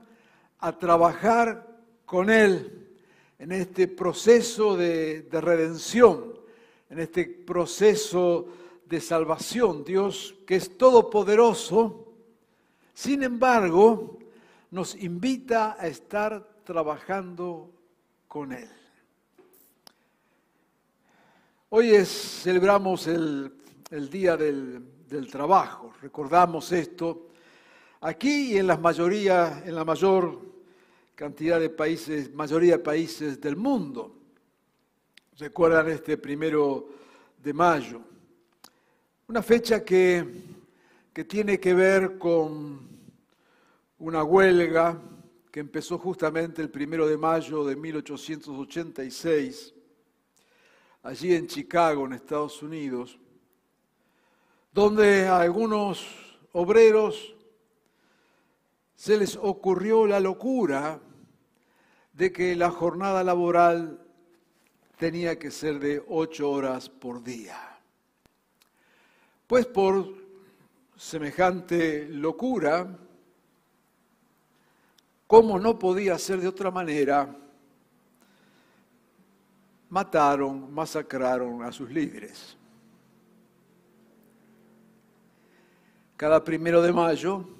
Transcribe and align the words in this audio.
a 0.58 0.78
trabajar 0.78 1.66
con 2.04 2.28
Él 2.28 2.90
en 3.38 3.52
este 3.52 3.88
proceso 3.88 4.76
de, 4.76 5.22
de 5.22 5.40
redención, 5.40 6.38
en 6.90 6.98
este 6.98 7.24
proceso 7.24 8.48
de 8.84 9.00
salvación. 9.00 9.82
Dios 9.82 10.34
que 10.46 10.56
es 10.56 10.76
todopoderoso, 10.76 12.12
sin 12.92 13.22
embargo, 13.22 14.18
nos 14.70 14.94
invita 14.96 15.76
a 15.80 15.86
estar 15.86 16.46
trabajando 16.64 17.70
con 18.28 18.52
Él. 18.52 18.68
Hoy 21.70 22.04
celebramos 22.04 23.06
el, 23.06 23.54
Día 24.10 24.36
del, 24.36 24.84
del, 25.08 25.30
Trabajo, 25.30 25.92
recordamos 26.00 26.70
esto 26.72 27.29
aquí 28.00 28.52
y 28.52 28.58
en, 28.58 28.66
las 28.66 28.80
mayoría, 28.80 29.62
en 29.64 29.74
la 29.74 29.84
mayor 29.84 30.40
cantidad 31.14 31.60
de 31.60 31.70
países, 31.70 32.32
mayoría 32.32 32.78
de 32.78 32.82
países 32.82 33.40
del 33.40 33.56
mundo. 33.56 34.16
Recuerdan 35.38 35.88
este 35.88 36.16
primero 36.16 36.88
de 37.42 37.52
mayo, 37.52 38.00
una 39.28 39.42
fecha 39.42 39.84
que, 39.84 40.26
que 41.12 41.24
tiene 41.24 41.58
que 41.58 41.72
ver 41.72 42.18
con 42.18 42.88
una 43.98 44.24
huelga 44.24 45.00
que 45.50 45.60
empezó 45.60 45.98
justamente 45.98 46.62
el 46.62 46.70
primero 46.70 47.06
de 47.06 47.16
mayo 47.16 47.64
de 47.64 47.76
1886, 47.76 49.74
allí 51.02 51.34
en 51.34 51.46
Chicago, 51.46 52.04
en 52.06 52.12
Estados 52.12 52.62
Unidos, 52.62 53.18
donde 54.72 55.26
algunos 55.26 56.06
obreros 56.52 57.34
se 59.00 59.16
les 59.16 59.34
ocurrió 59.36 60.06
la 60.06 60.20
locura 60.20 61.00
de 62.12 62.30
que 62.30 62.54
la 62.54 62.70
jornada 62.70 63.24
laboral 63.24 63.98
tenía 64.98 65.38
que 65.38 65.50
ser 65.50 65.78
de 65.78 66.04
ocho 66.06 66.50
horas 66.50 66.90
por 66.90 67.24
día. 67.24 67.56
Pues 69.46 69.64
por 69.64 70.06
semejante 70.98 72.10
locura, 72.10 72.94
como 75.26 75.58
no 75.58 75.78
podía 75.78 76.18
ser 76.18 76.38
de 76.42 76.48
otra 76.48 76.70
manera, 76.70 77.34
mataron, 79.88 80.74
masacraron 80.74 81.62
a 81.62 81.72
sus 81.72 81.88
líderes. 81.90 82.54
Cada 86.18 86.44
primero 86.44 86.82
de 86.82 86.92
mayo 86.92 87.59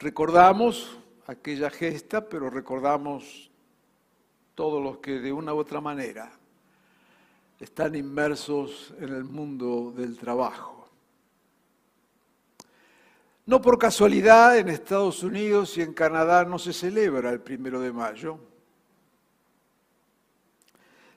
recordamos 0.00 0.98
aquella 1.26 1.70
gesta, 1.70 2.26
pero 2.28 2.50
recordamos 2.50 3.50
todos 4.54 4.82
los 4.82 4.98
que 4.98 5.20
de 5.20 5.32
una 5.32 5.54
u 5.54 5.58
otra 5.58 5.80
manera 5.80 6.32
están 7.60 7.94
inmersos 7.94 8.92
en 8.98 9.10
el 9.10 9.24
mundo 9.24 9.92
del 9.94 10.16
trabajo. 10.16 10.88
No 13.44 13.60
por 13.60 13.78
casualidad 13.78 14.58
en 14.58 14.68
Estados 14.68 15.22
Unidos 15.22 15.76
y 15.76 15.82
en 15.82 15.92
Canadá 15.92 16.44
no 16.44 16.58
se 16.58 16.72
celebra 16.72 17.30
el 17.30 17.40
primero 17.40 17.80
de 17.80 17.92
mayo, 17.92 18.38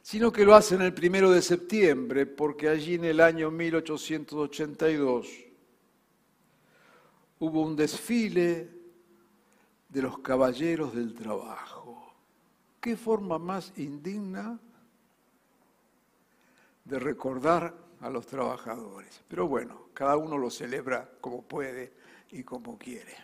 sino 0.01 0.31
que 0.31 0.43
lo 0.43 0.55
hacen 0.55 0.81
el 0.81 0.93
primero 0.93 1.31
de 1.31 1.41
septiembre, 1.41 2.25
porque 2.25 2.67
allí 2.67 2.95
en 2.95 3.05
el 3.05 3.21
año 3.21 3.49
1882 3.51 5.27
hubo 7.39 7.61
un 7.61 7.75
desfile 7.75 8.69
de 9.93 10.01
los 10.01 10.17
caballeros 10.19 10.95
del 10.95 11.13
trabajo. 11.13 12.15
¿Qué 12.81 12.97
forma 12.97 13.37
más 13.37 13.71
indigna 13.77 14.59
de 16.83 16.99
recordar 16.99 17.75
a 18.01 18.09
los 18.09 18.25
trabajadores? 18.25 19.21
Pero 19.27 19.47
bueno, 19.47 19.89
cada 19.93 20.17
uno 20.17 20.35
lo 20.39 20.49
celebra 20.49 21.07
como 21.21 21.43
puede 21.43 21.93
y 22.31 22.43
como 22.43 22.75
quiere. 22.75 23.15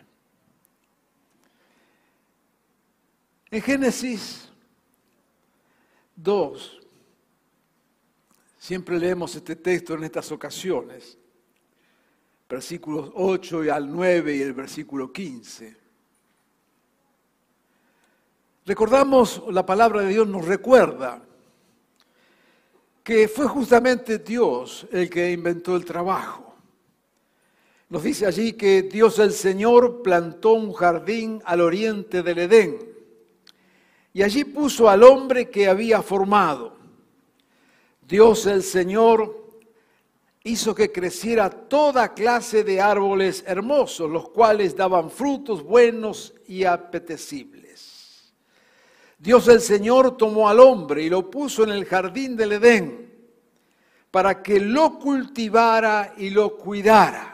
En 3.50 3.60
Génesis 3.60 4.48
2, 6.14 6.80
siempre 8.56 8.96
leemos 8.96 9.34
este 9.34 9.56
texto 9.56 9.94
en 9.94 10.04
estas 10.04 10.30
ocasiones, 10.30 11.18
versículos 12.48 13.10
8 13.12 13.64
y 13.64 13.68
al 13.70 13.90
9 13.90 14.36
y 14.36 14.42
el 14.42 14.52
versículo 14.52 15.12
15. 15.12 15.79
Recordamos, 18.66 19.42
la 19.50 19.64
palabra 19.64 20.02
de 20.02 20.08
Dios 20.08 20.28
nos 20.28 20.44
recuerda 20.44 21.22
que 23.02 23.26
fue 23.26 23.46
justamente 23.48 24.18
Dios 24.18 24.86
el 24.92 25.08
que 25.08 25.32
inventó 25.32 25.76
el 25.76 25.84
trabajo. 25.84 26.54
Nos 27.88 28.04
dice 28.04 28.26
allí 28.26 28.52
que 28.52 28.82
Dios 28.82 29.18
el 29.18 29.32
Señor 29.32 30.02
plantó 30.02 30.52
un 30.52 30.72
jardín 30.72 31.42
al 31.44 31.60
oriente 31.60 32.22
del 32.22 32.38
Edén 32.38 32.78
y 34.12 34.22
allí 34.22 34.44
puso 34.44 34.88
al 34.88 35.02
hombre 35.02 35.48
que 35.50 35.68
había 35.68 36.02
formado. 36.02 36.76
Dios 38.06 38.46
el 38.46 38.62
Señor 38.62 39.40
hizo 40.44 40.74
que 40.74 40.92
creciera 40.92 41.50
toda 41.50 42.14
clase 42.14 42.64
de 42.64 42.80
árboles 42.80 43.44
hermosos, 43.46 44.10
los 44.10 44.28
cuales 44.28 44.76
daban 44.76 45.10
frutos 45.10 45.62
buenos 45.62 46.34
y 46.46 46.64
apetecibles. 46.64 47.59
Dios 49.20 49.46
el 49.46 49.60
Señor 49.60 50.16
tomó 50.16 50.48
al 50.48 50.58
hombre 50.58 51.04
y 51.04 51.08
lo 51.08 51.30
puso 51.30 51.62
en 51.62 51.70
el 51.70 51.84
jardín 51.84 52.36
del 52.36 52.52
Edén 52.54 53.14
para 54.10 54.42
que 54.42 54.58
lo 54.58 54.98
cultivara 54.98 56.14
y 56.16 56.30
lo 56.30 56.56
cuidara 56.56 57.30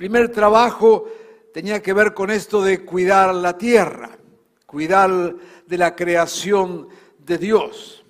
primer 0.00 0.30
trabajo 0.30 1.04
tenía 1.52 1.82
que 1.82 1.92
ver 1.92 2.14
con 2.14 2.30
esto 2.30 2.62
de 2.62 2.86
cuidar 2.86 3.34
la 3.34 3.58
tierra, 3.58 4.16
cuidar 4.64 5.34
de 5.66 5.76
la 5.76 5.94
creación 5.94 6.88
de 7.18 7.36
Dios. 7.36 8.02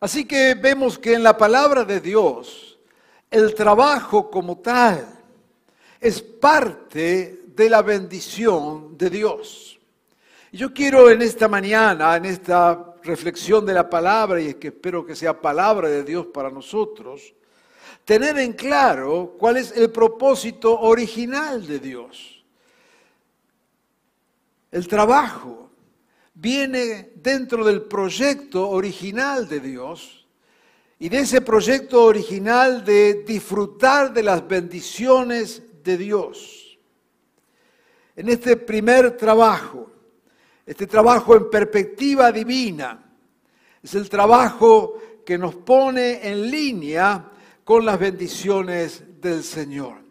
Así 0.00 0.24
que 0.24 0.54
vemos 0.54 0.98
que 0.98 1.14
en 1.14 1.22
la 1.22 1.36
palabra 1.36 1.84
de 1.84 2.00
Dios 2.00 2.76
el 3.30 3.54
trabajo 3.54 4.32
como 4.32 4.58
tal 4.58 5.06
es 6.00 6.20
parte 6.20 7.42
de 7.46 7.70
la 7.70 7.82
bendición 7.82 8.98
de 8.98 9.08
Dios. 9.08 9.71
Yo 10.54 10.74
quiero 10.74 11.08
en 11.08 11.22
esta 11.22 11.48
mañana, 11.48 12.14
en 12.14 12.26
esta 12.26 12.96
reflexión 13.02 13.64
de 13.64 13.72
la 13.72 13.88
palabra, 13.88 14.38
y 14.38 14.48
es 14.48 14.56
que 14.56 14.68
espero 14.68 15.02
que 15.06 15.16
sea 15.16 15.40
palabra 15.40 15.88
de 15.88 16.04
Dios 16.04 16.26
para 16.26 16.50
nosotros, 16.50 17.32
tener 18.04 18.36
en 18.38 18.52
claro 18.52 19.34
cuál 19.38 19.56
es 19.56 19.72
el 19.74 19.90
propósito 19.90 20.78
original 20.78 21.66
de 21.66 21.78
Dios. 21.78 22.44
El 24.70 24.86
trabajo 24.86 25.70
viene 26.34 27.12
dentro 27.14 27.64
del 27.64 27.84
proyecto 27.84 28.68
original 28.68 29.48
de 29.48 29.60
Dios 29.60 30.26
y 30.98 31.08
de 31.08 31.20
ese 31.20 31.40
proyecto 31.40 32.04
original 32.04 32.84
de 32.84 33.24
disfrutar 33.26 34.12
de 34.12 34.22
las 34.22 34.46
bendiciones 34.46 35.62
de 35.82 35.96
Dios. 35.96 36.78
En 38.14 38.28
este 38.28 38.58
primer 38.58 39.16
trabajo, 39.16 39.88
este 40.64 40.86
trabajo 40.86 41.34
en 41.36 41.50
perspectiva 41.50 42.30
divina, 42.30 43.02
es 43.82 43.94
el 43.94 44.08
trabajo 44.08 44.94
que 45.24 45.36
nos 45.38 45.54
pone 45.56 46.26
en 46.28 46.50
línea 46.50 47.30
con 47.64 47.84
las 47.84 47.98
bendiciones 47.98 49.02
del 49.20 49.42
Señor. 49.42 50.02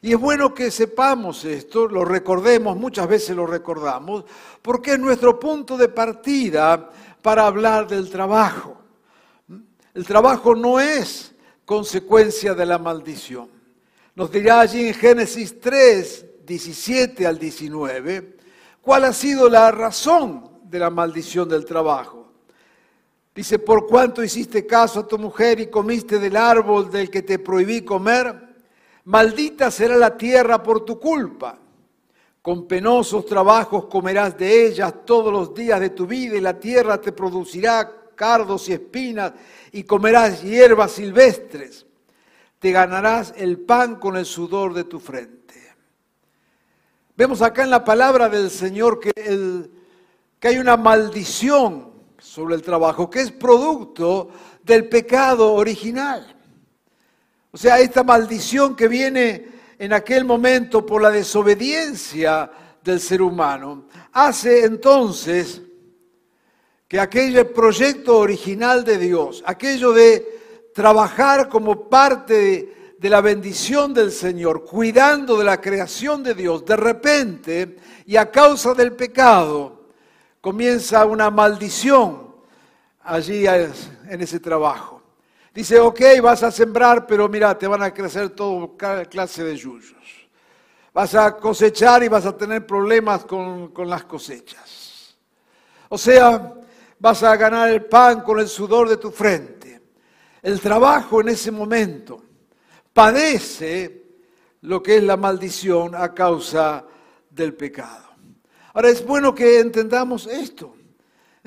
Y 0.00 0.12
es 0.12 0.18
bueno 0.18 0.52
que 0.52 0.72
sepamos 0.72 1.44
esto, 1.44 1.86
lo 1.86 2.04
recordemos, 2.04 2.76
muchas 2.76 3.06
veces 3.06 3.36
lo 3.36 3.46
recordamos, 3.46 4.24
porque 4.60 4.94
es 4.94 4.98
nuestro 4.98 5.38
punto 5.38 5.76
de 5.76 5.88
partida 5.88 6.90
para 7.22 7.46
hablar 7.46 7.86
del 7.86 8.10
trabajo. 8.10 8.78
El 9.94 10.04
trabajo 10.04 10.56
no 10.56 10.80
es 10.80 11.32
consecuencia 11.64 12.54
de 12.54 12.66
la 12.66 12.78
maldición. 12.78 13.48
Nos 14.16 14.32
dirá 14.32 14.60
allí 14.60 14.88
en 14.88 14.94
Génesis 14.94 15.60
3, 15.60 16.26
17 16.44 17.24
al 17.24 17.38
19, 17.38 18.36
cuál 18.82 19.04
ha 19.04 19.12
sido 19.14 19.48
la 19.48 19.70
razón 19.70 20.50
de 20.64 20.78
la 20.78 20.90
maldición 20.90 21.48
del 21.48 21.64
trabajo. 21.64 22.26
Dice, 23.34 23.58
por 23.58 23.86
cuanto 23.86 24.22
hiciste 24.22 24.66
caso 24.66 25.00
a 25.00 25.08
tu 25.08 25.18
mujer 25.18 25.58
y 25.60 25.70
comiste 25.70 26.18
del 26.18 26.36
árbol 26.36 26.90
del 26.90 27.08
que 27.08 27.22
te 27.22 27.38
prohibí 27.38 27.82
comer, 27.82 28.56
maldita 29.04 29.70
será 29.70 29.96
la 29.96 30.18
tierra 30.18 30.62
por 30.62 30.84
tu 30.84 30.98
culpa. 31.00 31.58
Con 32.42 32.66
penosos 32.66 33.24
trabajos 33.24 33.86
comerás 33.86 34.36
de 34.36 34.66
ellas 34.66 34.92
todos 35.06 35.32
los 35.32 35.54
días 35.54 35.80
de 35.80 35.90
tu 35.90 36.06
vida 36.06 36.36
y 36.36 36.40
la 36.40 36.58
tierra 36.58 37.00
te 37.00 37.12
producirá 37.12 37.90
cardos 38.14 38.68
y 38.68 38.72
espinas 38.72 39.32
y 39.70 39.84
comerás 39.84 40.42
hierbas 40.42 40.92
silvestres. 40.92 41.86
Te 42.58 42.70
ganarás 42.72 43.32
el 43.36 43.60
pan 43.60 43.96
con 43.96 44.16
el 44.16 44.26
sudor 44.26 44.74
de 44.74 44.84
tu 44.84 45.00
frente. 45.00 45.42
Vemos 47.22 47.40
acá 47.40 47.62
en 47.62 47.70
la 47.70 47.84
palabra 47.84 48.28
del 48.28 48.50
Señor 48.50 48.98
que, 48.98 49.12
que 50.40 50.48
hay 50.48 50.58
una 50.58 50.76
maldición 50.76 51.92
sobre 52.18 52.56
el 52.56 52.62
trabajo, 52.62 53.08
que 53.08 53.20
es 53.20 53.30
producto 53.30 54.28
del 54.64 54.88
pecado 54.88 55.52
original. 55.52 56.36
O 57.52 57.56
sea, 57.56 57.78
esta 57.78 58.02
maldición 58.02 58.74
que 58.74 58.88
viene 58.88 59.46
en 59.78 59.92
aquel 59.92 60.24
momento 60.24 60.84
por 60.84 61.00
la 61.00 61.10
desobediencia 61.10 62.50
del 62.82 62.98
ser 62.98 63.22
humano, 63.22 63.84
hace 64.14 64.64
entonces 64.64 65.62
que 66.88 66.98
aquel 66.98 67.46
proyecto 67.50 68.18
original 68.18 68.82
de 68.82 68.98
Dios, 68.98 69.44
aquello 69.46 69.92
de 69.92 70.70
trabajar 70.74 71.48
como 71.48 71.88
parte 71.88 72.34
de, 72.34 72.81
de, 73.02 73.10
la 73.10 73.20
bendición 73.20 73.92
del 73.92 74.12
Señor, 74.12 74.64
cuidando 74.64 75.36
de 75.36 75.44
la 75.44 75.60
creación 75.60 76.22
de 76.22 76.34
Dios, 76.34 76.64
de 76.64 76.76
repente 76.76 77.76
y 78.06 78.16
a 78.16 78.30
causa 78.30 78.74
del 78.74 78.92
pecado, 78.92 79.88
comienza 80.40 81.04
una 81.04 81.30
maldición 81.30 82.34
allí 83.02 83.46
en 83.46 84.20
ese 84.20 84.40
trabajo. 84.40 85.02
Dice, 85.52 85.78
ok, 85.80 86.00
vas 86.22 86.42
a 86.44 86.50
sembrar, 86.50 87.06
pero 87.06 87.28
mira, 87.28 87.58
te 87.58 87.66
van 87.66 87.82
a 87.82 87.92
crecer 87.92 88.30
todo 88.30 88.76
clase 89.10 89.44
de 89.44 89.56
yuyos. 89.56 90.28
Vas 90.94 91.14
a 91.14 91.36
cosechar 91.36 92.02
y 92.02 92.08
vas 92.08 92.24
a 92.24 92.36
tener 92.36 92.66
problemas 92.66 93.24
con, 93.24 93.68
con 93.72 93.88
las 93.88 94.04
cosechas. 94.04 95.16
O 95.88 95.98
sea, 95.98 96.54
vas 96.98 97.22
a 97.22 97.36
ganar 97.36 97.68
el 97.68 97.84
pan 97.84 98.20
con 98.22 98.38
el 98.38 98.48
sudor 98.48 98.88
de 98.88 98.96
tu 98.96 99.10
frente. 99.10 99.80
El 100.40 100.60
trabajo 100.60 101.20
en 101.20 101.28
ese 101.28 101.50
momento 101.50 102.22
padece 102.92 104.02
lo 104.62 104.82
que 104.82 104.96
es 104.96 105.02
la 105.02 105.16
maldición 105.16 105.94
a 105.94 106.14
causa 106.14 106.84
del 107.30 107.54
pecado. 107.54 108.10
Ahora 108.74 108.88
es 108.88 109.04
bueno 109.04 109.34
que 109.34 109.60
entendamos 109.60 110.26
esto, 110.26 110.74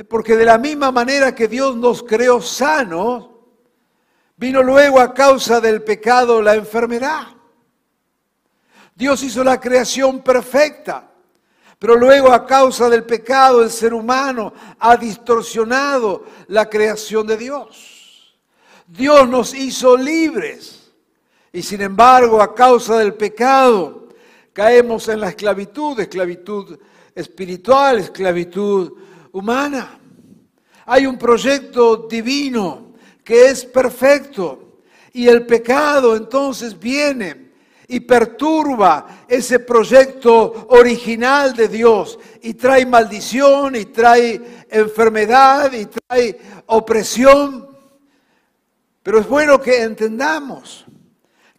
porque 0.07 0.35
de 0.35 0.45
la 0.45 0.57
misma 0.57 0.91
manera 0.91 1.33
que 1.33 1.47
Dios 1.47 1.75
nos 1.75 2.03
creó 2.03 2.41
sanos, 2.41 3.29
vino 4.37 4.61
luego 4.61 4.99
a 4.99 5.13
causa 5.13 5.61
del 5.61 5.81
pecado 5.83 6.41
la 6.41 6.55
enfermedad. 6.55 7.27
Dios 8.93 9.23
hizo 9.23 9.43
la 9.43 9.59
creación 9.59 10.21
perfecta, 10.21 11.11
pero 11.79 11.95
luego 11.95 12.31
a 12.31 12.45
causa 12.45 12.89
del 12.89 13.03
pecado 13.03 13.63
el 13.63 13.69
ser 13.69 13.93
humano 13.93 14.53
ha 14.79 14.95
distorsionado 14.97 16.25
la 16.47 16.69
creación 16.69 17.27
de 17.27 17.37
Dios. 17.37 18.37
Dios 18.87 19.27
nos 19.27 19.53
hizo 19.53 19.97
libres 19.97 20.84
y 21.55 21.63
sin 21.63 21.81
embargo 21.81 22.41
a 22.41 22.53
causa 22.53 22.97
del 22.97 23.13
pecado 23.13 24.09
caemos 24.51 25.07
en 25.07 25.21
la 25.21 25.29
esclavitud, 25.29 25.97
esclavitud 25.97 26.77
espiritual, 27.15 27.99
esclavitud 27.99 28.91
humana. 29.31 29.97
Hay 30.85 31.05
un 31.05 31.17
proyecto 31.17 32.07
divino 32.09 32.95
que 33.23 33.47
es 33.47 33.63
perfecto 33.63 34.81
y 35.13 35.29
el 35.29 35.45
pecado 35.45 36.17
entonces 36.17 36.77
viene 36.77 37.51
y 37.87 38.01
perturba 38.01 39.23
ese 39.25 39.59
proyecto 39.59 40.67
original 40.71 41.55
de 41.55 41.69
Dios 41.69 42.19
y 42.41 42.55
trae 42.55 42.85
maldición 42.85 43.77
y 43.77 43.85
trae 43.85 44.65
enfermedad 44.69 45.71
y 45.71 45.85
trae 45.85 46.37
opresión. 46.65 47.69
Pero 49.01 49.19
es 49.19 49.29
bueno 49.29 49.61
que 49.61 49.83
entendamos 49.83 50.84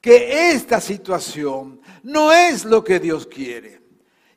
que 0.07 0.53
esta 0.53 0.81
situación 0.81 1.81
no 2.05 2.33
es 2.33 2.65
lo 2.65 2.85
que 2.85 3.01
Dios 3.01 3.27
quiere. 3.27 3.81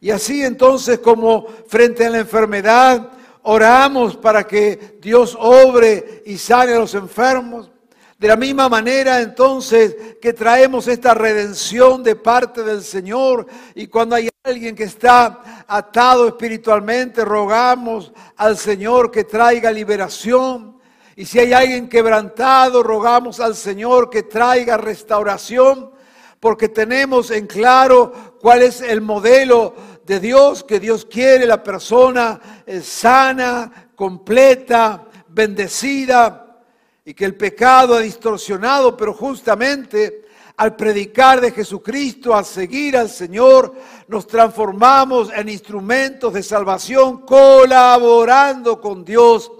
Y 0.01 0.09
así 0.09 0.43
entonces 0.43 0.97
como 0.97 1.45
frente 1.67 2.07
a 2.07 2.09
la 2.09 2.17
enfermedad 2.17 3.11
oramos 3.43 4.17
para 4.17 4.47
que 4.47 4.97
Dios 4.99 5.37
obre 5.39 6.23
y 6.25 6.39
sane 6.39 6.73
a 6.73 6.79
los 6.79 6.95
enfermos. 6.95 7.69
De 8.17 8.27
la 8.27 8.35
misma 8.35 8.67
manera 8.67 9.21
entonces 9.21 9.95
que 10.19 10.33
traemos 10.33 10.87
esta 10.87 11.13
redención 11.13 12.01
de 12.01 12.15
parte 12.15 12.63
del 12.63 12.81
Señor 12.81 13.45
y 13.75 13.85
cuando 13.85 14.15
hay 14.15 14.27
alguien 14.41 14.75
que 14.75 14.85
está 14.85 15.65
atado 15.67 16.29
espiritualmente, 16.29 17.23
rogamos 17.23 18.11
al 18.37 18.57
Señor 18.57 19.11
que 19.11 19.23
traiga 19.23 19.71
liberación. 19.71 20.78
Y 21.19 21.25
si 21.25 21.37
hay 21.37 21.51
alguien 21.51 21.89
quebrantado, 21.89 22.81
rogamos 22.81 23.41
al 23.41 23.53
Señor 23.53 24.09
que 24.09 24.23
traiga 24.23 24.77
restauración, 24.77 25.91
porque 26.39 26.69
tenemos 26.69 27.29
en 27.29 27.45
claro 27.45 28.37
cuál 28.39 28.61
es 28.61 28.79
el 28.79 29.01
modelo 29.01 29.75
de 30.05 30.21
Dios, 30.21 30.63
que 30.63 30.79
Dios 30.79 31.03
quiere 31.03 31.45
la 31.45 31.61
persona 31.61 32.39
sana, 32.81 33.89
completa, 33.97 35.09
bendecida, 35.27 36.61
y 37.03 37.13
que 37.13 37.25
el 37.25 37.35
pecado 37.35 37.95
ha 37.95 37.99
distorsionado, 37.99 38.95
pero 38.95 39.13
justamente 39.13 40.23
al 40.55 40.77
predicar 40.77 41.41
de 41.41 41.51
Jesucristo, 41.51 42.33
al 42.33 42.45
seguir 42.45 42.95
al 42.95 43.09
Señor, 43.09 43.75
nos 44.07 44.25
transformamos 44.25 45.33
en 45.35 45.49
instrumentos 45.49 46.33
de 46.33 46.43
salvación, 46.43 47.25
colaborando 47.25 48.79
con 48.79 49.03
Dios 49.03 49.51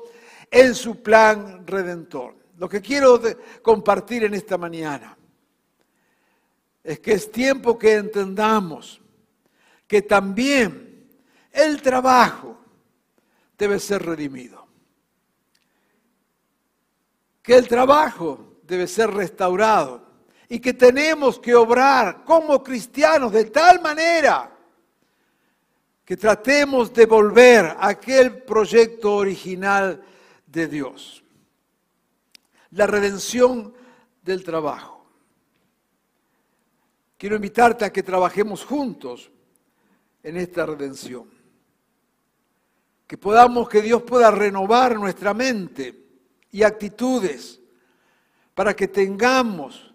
en 0.52 0.76
su 0.76 1.02
plan 1.02 1.66
redentor. 1.66 2.36
Lo 2.58 2.68
que 2.68 2.82
quiero 2.82 3.22
compartir 3.62 4.24
en 4.24 4.34
esta 4.34 4.58
mañana 4.58 5.18
es 6.84 7.00
que 7.00 7.14
es 7.14 7.32
tiempo 7.32 7.78
que 7.78 7.96
entendamos 7.96 9.02
que 9.88 10.02
también 10.02 11.08
el 11.52 11.82
trabajo 11.82 12.58
debe 13.58 13.80
ser 13.80 14.04
redimido. 14.06 14.68
Que 17.42 17.56
el 17.56 17.68
trabajo 17.68 18.60
debe 18.64 18.88
ser 18.88 19.12
restaurado 19.12 20.06
y 20.48 20.60
que 20.60 20.74
tenemos 20.74 21.40
que 21.40 21.56
obrar 21.56 22.24
como 22.24 22.64
cristianos 22.64 23.32
de 23.32 23.46
tal 23.46 23.82
manera 23.82 24.52
que 26.06 26.18
tratemos 26.18 26.92
de 26.94 27.06
volver 27.06 27.66
a 27.66 27.90
aquel 27.90 28.44
proyecto 28.44 29.16
original 29.16 30.04
de 30.52 30.68
Dios. 30.68 31.24
La 32.72 32.88
redención 32.88 33.74
del 34.24 34.44
trabajo. 34.44 35.06
Quiero 37.18 37.36
invitarte 37.36 37.86
a 37.86 37.92
que 37.92 38.04
trabajemos 38.04 38.64
juntos 38.64 39.32
en 40.24 40.38
esta 40.38 40.66
redención. 40.66 41.38
que 43.08 43.18
podamos, 43.18 43.68
que 43.68 43.82
Dios 43.82 44.04
pueda 44.04 44.30
renovar 44.30 44.96
nuestra 45.00 45.34
mente 45.34 46.06
y 46.52 46.62
actitudes 46.62 47.60
para 48.54 48.76
que 48.76 48.88
tengamos 48.88 49.92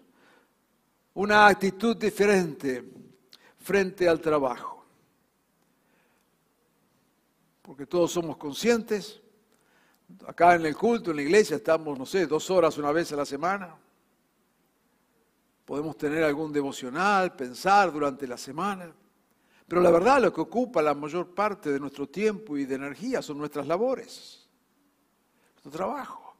una 1.14 1.46
actitud 1.46 1.96
diferente 1.96 2.84
frente 3.58 4.08
al 4.08 4.20
trabajo. 4.20 4.84
Porque 7.62 7.86
todos 7.86 8.10
somos 8.10 8.36
conscientes, 8.36 9.22
acá 10.26 10.54
en 10.54 10.66
el 10.66 10.76
culto, 10.76 11.10
en 11.10 11.16
la 11.16 11.22
iglesia, 11.22 11.56
estamos, 11.56 11.98
no 11.98 12.06
sé, 12.06 12.26
dos 12.26 12.50
horas 12.50 12.76
una 12.78 12.92
vez 12.92 13.12
a 13.12 13.16
la 13.16 13.24
semana. 13.24 13.76
Podemos 15.64 15.96
tener 15.96 16.22
algún 16.22 16.52
devocional, 16.52 17.34
pensar 17.34 17.92
durante 17.92 18.26
la 18.26 18.36
semana. 18.36 18.92
Pero 19.66 19.80
la 19.80 19.90
verdad 19.90 20.20
lo 20.20 20.32
que 20.32 20.42
ocupa 20.42 20.82
la 20.82 20.94
mayor 20.94 21.34
parte 21.34 21.72
de 21.72 21.80
nuestro 21.80 22.08
tiempo 22.08 22.56
y 22.56 22.66
de 22.66 22.74
energía 22.74 23.22
son 23.22 23.38
nuestras 23.38 23.66
labores, 23.66 24.46
nuestro 25.54 25.70
trabajo. 25.70 26.36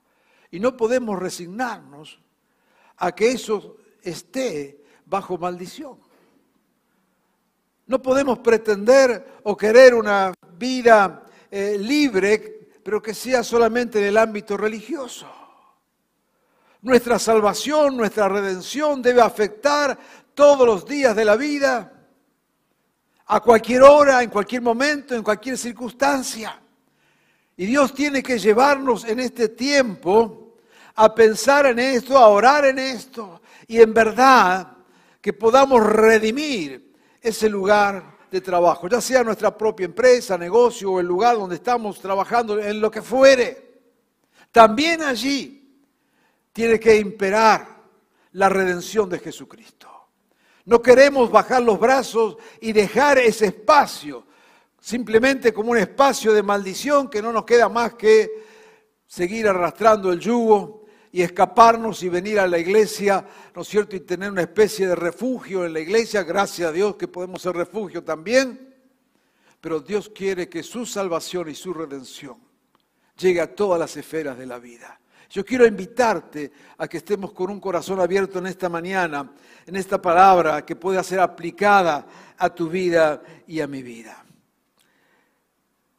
Y 0.50 0.61
no 0.61 0.76
podemos 0.76 1.18
resignarnos 1.18 2.21
a 2.99 3.12
que 3.12 3.33
eso 3.33 3.78
esté 4.02 4.85
bajo 5.06 5.38
maldición. 5.38 5.99
No 7.87 8.00
podemos 8.00 8.38
pretender 8.38 9.40
o 9.42 9.56
querer 9.56 9.94
una 9.94 10.33
vida 10.56 11.25
eh, 11.50 11.76
libre, 11.78 12.53
pero 12.85 13.00
que 13.03 13.14
sea 13.14 13.43
solamente 13.43 13.99
en 13.99 14.05
el 14.05 14.17
ámbito 14.19 14.57
religioso. 14.59 15.26
Nuestra 16.83 17.19
salvación, 17.19 17.97
nuestra 17.97 18.29
redención 18.29 19.00
debe 19.00 19.23
afectar 19.23 19.99
todos 20.35 20.67
los 20.67 20.85
días 20.85 21.17
de 21.17 21.25
la 21.25 21.35
vida 21.37 21.91
a 23.26 23.41
cualquier 23.41 23.83
hora, 23.83 24.23
en 24.23 24.29
cualquier 24.29 24.61
momento, 24.61 25.14
en 25.14 25.23
cualquier 25.23 25.57
circunstancia. 25.57 26.61
Y 27.57 27.64
Dios 27.64 27.95
tiene 27.95 28.23
que 28.23 28.38
llevarnos 28.38 29.05
en 29.05 29.21
este 29.21 29.49
tiempo 29.49 30.59
a 30.97 31.14
pensar 31.14 31.64
en 31.64 31.79
esto, 31.79 32.19
a 32.19 32.29
orar 32.29 32.67
en 32.67 32.79
esto, 32.79 33.41
y 33.67 33.81
en 33.81 33.95
verdad 33.95 34.76
que 35.23 35.33
podamos 35.33 35.83
redimir 35.83 36.93
ese 37.23 37.49
lugar 37.49 38.13
de 38.35 38.41
trabajo, 38.41 38.88
ya 38.88 39.00
sea 39.00 39.23
nuestra 39.23 39.57
propia 39.57 39.85
empresa, 39.85 40.37
negocio 40.37 40.91
o 40.91 41.00
el 41.00 41.07
lugar 41.07 41.37
donde 41.37 41.55
estamos 41.55 42.00
trabajando, 42.00 42.59
en 42.59 42.81
lo 42.81 42.91
que 42.91 43.00
fuere. 43.00 43.75
También 44.50 45.03
allí 45.03 45.79
tiene 46.53 46.81
que 46.81 46.97
imperar 46.99 47.64
la 48.33 48.49
redención 48.49 49.09
de 49.09 49.21
Jesucristo. 49.21 49.88
No 50.64 50.83
queremos 50.83 51.31
bajar 51.31 51.62
los 51.62 51.79
brazos 51.79 52.37
y 52.61 52.73
dejar 52.73 53.19
ese 53.19 53.47
espacio 53.47 54.26
simplemente 54.81 55.53
como 55.53 55.71
un 55.71 55.79
espacio 55.79 56.33
de 56.33 56.43
maldición 56.43 57.09
que 57.09 57.23
no 57.23 57.33
nos 57.33 57.45
queda 57.45 57.69
más 57.69 57.95
que 57.95 58.31
seguir 59.07 59.47
arrastrando 59.47 60.12
el 60.12 60.19
yugo 60.19 60.84
y 61.14 61.23
escaparnos 61.23 62.02
y 62.02 62.09
venir 62.09 62.40
a 62.40 62.49
la 62.49 62.59
iglesia, 62.59 63.25
¿no 63.54 63.62
es 63.62 63.68
cierto? 63.68 63.94
Y 63.94 64.00
tener 64.00 64.33
una 64.33 64.40
especie 64.40 64.88
de 64.88 64.97
refugio 64.97 65.64
en 65.64 65.73
la 65.73 65.78
iglesia, 65.78 66.25
gracias 66.25 66.68
a 66.68 66.73
Dios 66.73 66.97
que 66.97 67.06
podemos 67.06 67.40
ser 67.40 67.54
refugio 67.54 68.02
también. 68.02 68.75
Pero 69.61 69.78
Dios 69.78 70.11
quiere 70.12 70.49
que 70.49 70.64
su 70.64 70.85
salvación 70.85 71.49
y 71.49 71.54
su 71.54 71.73
redención 71.73 72.37
llegue 73.16 73.40
a 73.40 73.54
todas 73.54 73.78
las 73.78 73.97
esferas 73.97 74.37
de 74.37 74.47
la 74.47 74.59
vida. 74.59 74.99
Yo 75.30 75.44
quiero 75.44 75.64
invitarte 75.64 76.50
a 76.78 76.88
que 76.88 76.97
estemos 76.97 77.30
con 77.30 77.49
un 77.49 77.61
corazón 77.61 78.00
abierto 78.00 78.40
en 78.40 78.49
esta 78.49 78.68
mañana, 78.68 79.30
en 79.66 79.76
esta 79.76 80.02
palabra 80.02 80.66
que 80.66 80.75
pueda 80.75 81.04
ser 81.04 81.21
aplicada 81.21 82.09
a 82.37 82.52
tu 82.52 82.68
vida 82.68 83.23
y 83.47 83.61
a 83.61 83.68
mi 83.68 83.85
vida. 83.85 84.25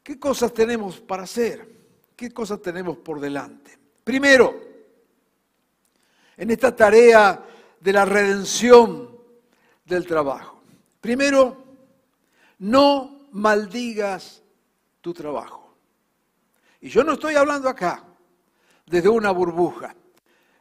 ¿Qué 0.02 0.18
cosas 0.18 0.52
tenemos 0.52 1.00
para 1.00 1.22
hacer? 1.22 1.66
¿Qué 2.14 2.30
cosas 2.32 2.60
tenemos 2.60 2.98
por 2.98 3.18
delante? 3.18 3.78
Primero, 4.04 4.65
en 6.36 6.50
esta 6.50 6.74
tarea 6.74 7.42
de 7.80 7.92
la 7.92 8.04
redención 8.04 9.16
del 9.84 10.06
trabajo. 10.06 10.60
Primero, 11.00 11.64
no 12.58 13.28
maldigas 13.32 14.42
tu 15.00 15.14
trabajo. 15.14 15.74
Y 16.80 16.88
yo 16.88 17.04
no 17.04 17.14
estoy 17.14 17.36
hablando 17.36 17.68
acá 17.68 18.04
desde 18.86 19.08
una 19.08 19.30
burbuja. 19.30 19.94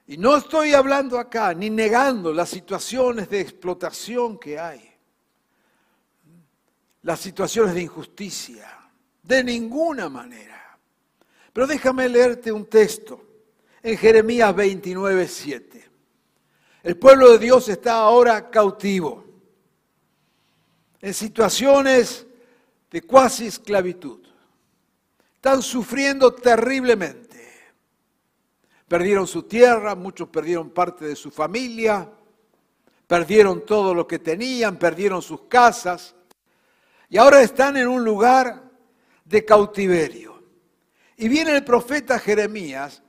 Y 0.08 0.18
no 0.18 0.38
estoy 0.38 0.74
hablando 0.74 1.18
acá 1.18 1.54
ni 1.54 1.70
negando 1.70 2.32
las 2.32 2.50
situaciones 2.50 3.28
de 3.30 3.42
explotación 3.42 4.38
que 4.38 4.60
hay, 4.60 4.92
las 7.02 7.20
situaciones 7.20 7.74
de 7.74 7.82
injusticia, 7.82 8.68
de 9.24 9.44
ninguna 9.44 10.08
manera. 10.10 10.78
Pero 11.52 11.66
déjame 11.66 12.08
leerte 12.08 12.52
un 12.52 12.68
texto 12.68 13.35
en 13.86 14.00
Jeremías 14.00 14.56
29, 14.56 15.28
7. 15.28 15.90
El 16.82 16.98
pueblo 16.98 17.34
de 17.34 17.38
Dios 17.38 17.70
está 17.70 17.98
ahora 17.98 18.50
cautivo, 18.50 19.24
en 21.00 21.14
situaciones 21.14 22.26
de 22.90 23.04
cuasi 23.04 23.46
esclavitud. 23.46 24.22
Están 25.36 25.62
sufriendo 25.62 26.34
terriblemente. 26.34 27.76
Perdieron 28.88 29.28
su 29.28 29.44
tierra, 29.44 29.94
muchos 29.94 30.30
perdieron 30.30 30.72
parte 30.72 31.06
de 31.06 31.16
su 31.16 31.30
familia, 31.30 32.10
perdieron 33.06 33.68
todo 33.68 33.94
lo 33.94 34.08
que 34.08 34.18
tenían, 34.18 34.80
perdieron 34.80 35.22
sus 35.22 35.42
casas 35.42 36.16
y 37.08 37.18
ahora 37.18 37.44
están 37.44 37.78
en 37.78 37.88
un 37.88 38.04
lugar 38.04 38.64
de 39.24 39.46
cautiverio. 39.46 40.44
Y 41.18 41.28
viene 41.28 41.56
el 41.56 41.64
profeta 41.64 42.18
Jeremías 42.18 43.04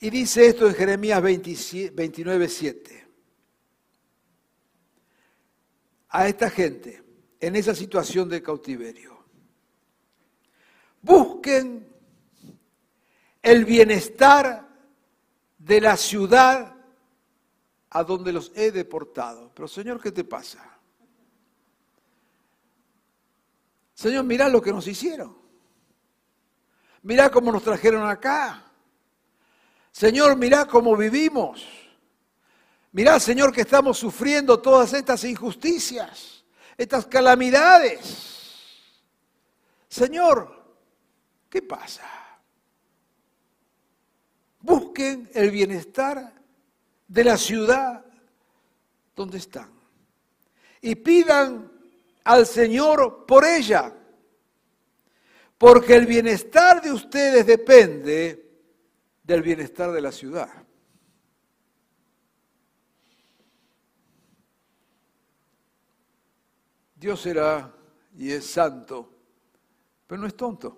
y 0.00 0.08
dice 0.08 0.46
esto 0.46 0.66
en 0.66 0.74
Jeremías 0.74 1.22
29, 1.22 2.48
7. 2.48 3.08
A 6.08 6.26
esta 6.26 6.50
gente 6.50 7.04
en 7.38 7.54
esa 7.54 7.74
situación 7.74 8.28
de 8.28 8.42
cautiverio. 8.42 9.24
Busquen 11.02 11.86
el 13.42 13.64
bienestar 13.66 14.68
de 15.58 15.80
la 15.80 15.96
ciudad 15.98 16.74
a 17.90 18.04
donde 18.04 18.32
los 18.32 18.52
he 18.54 18.72
deportado. 18.72 19.52
Pero 19.54 19.68
Señor, 19.68 20.00
¿qué 20.00 20.12
te 20.12 20.24
pasa? 20.24 20.78
Señor, 23.94 24.24
mira 24.24 24.48
lo 24.48 24.62
que 24.62 24.72
nos 24.72 24.86
hicieron. 24.86 25.36
Mira 27.02 27.30
cómo 27.30 27.52
nos 27.52 27.62
trajeron 27.62 28.08
acá. 28.08 28.69
Señor, 29.92 30.36
mira 30.36 30.66
cómo 30.66 30.96
vivimos. 30.96 31.66
Mirá, 32.92 33.20
Señor, 33.20 33.52
que 33.52 33.60
estamos 33.62 33.98
sufriendo 33.98 34.60
todas 34.60 34.92
estas 34.92 35.22
injusticias, 35.24 36.44
estas 36.76 37.06
calamidades. 37.06 38.40
Señor, 39.88 40.74
¿qué 41.48 41.62
pasa? 41.62 42.08
Busquen 44.60 45.30
el 45.34 45.50
bienestar 45.50 46.32
de 47.06 47.24
la 47.24 47.36
ciudad 47.36 48.04
donde 49.14 49.38
están. 49.38 49.70
Y 50.80 50.94
pidan 50.96 51.70
al 52.24 52.46
Señor 52.46 53.24
por 53.26 53.44
ella. 53.44 53.92
Porque 55.58 55.94
el 55.94 56.06
bienestar 56.06 56.80
de 56.80 56.92
ustedes 56.92 57.46
depende 57.46 58.49
del 59.30 59.42
bienestar 59.42 59.92
de 59.92 60.00
la 60.00 60.10
ciudad. 60.10 60.48
Dios 66.96 67.20
será 67.20 67.72
y 68.16 68.32
es 68.32 68.44
santo, 68.44 69.08
pero 70.08 70.20
no 70.20 70.26
es 70.26 70.36
tonto. 70.36 70.76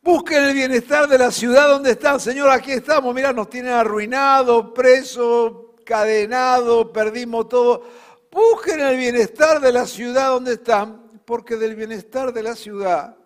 Busquen 0.00 0.44
el 0.44 0.54
bienestar 0.54 1.08
de 1.08 1.18
la 1.18 1.32
ciudad 1.32 1.68
donde 1.68 1.90
están. 1.90 2.20
Señor, 2.20 2.50
aquí 2.50 2.70
estamos. 2.70 3.12
Mira, 3.12 3.32
nos 3.32 3.50
tienen 3.50 3.72
arruinado, 3.72 4.72
preso, 4.72 5.74
cadenado, 5.84 6.92
perdimos 6.92 7.48
todo. 7.48 7.82
Busquen 8.30 8.78
el 8.78 8.96
bienestar 8.96 9.60
de 9.60 9.72
la 9.72 9.84
ciudad 9.88 10.28
donde 10.28 10.52
están, 10.52 11.20
porque 11.24 11.56
del 11.56 11.74
bienestar 11.74 12.32
de 12.32 12.44
la 12.44 12.54
ciudad 12.54 13.16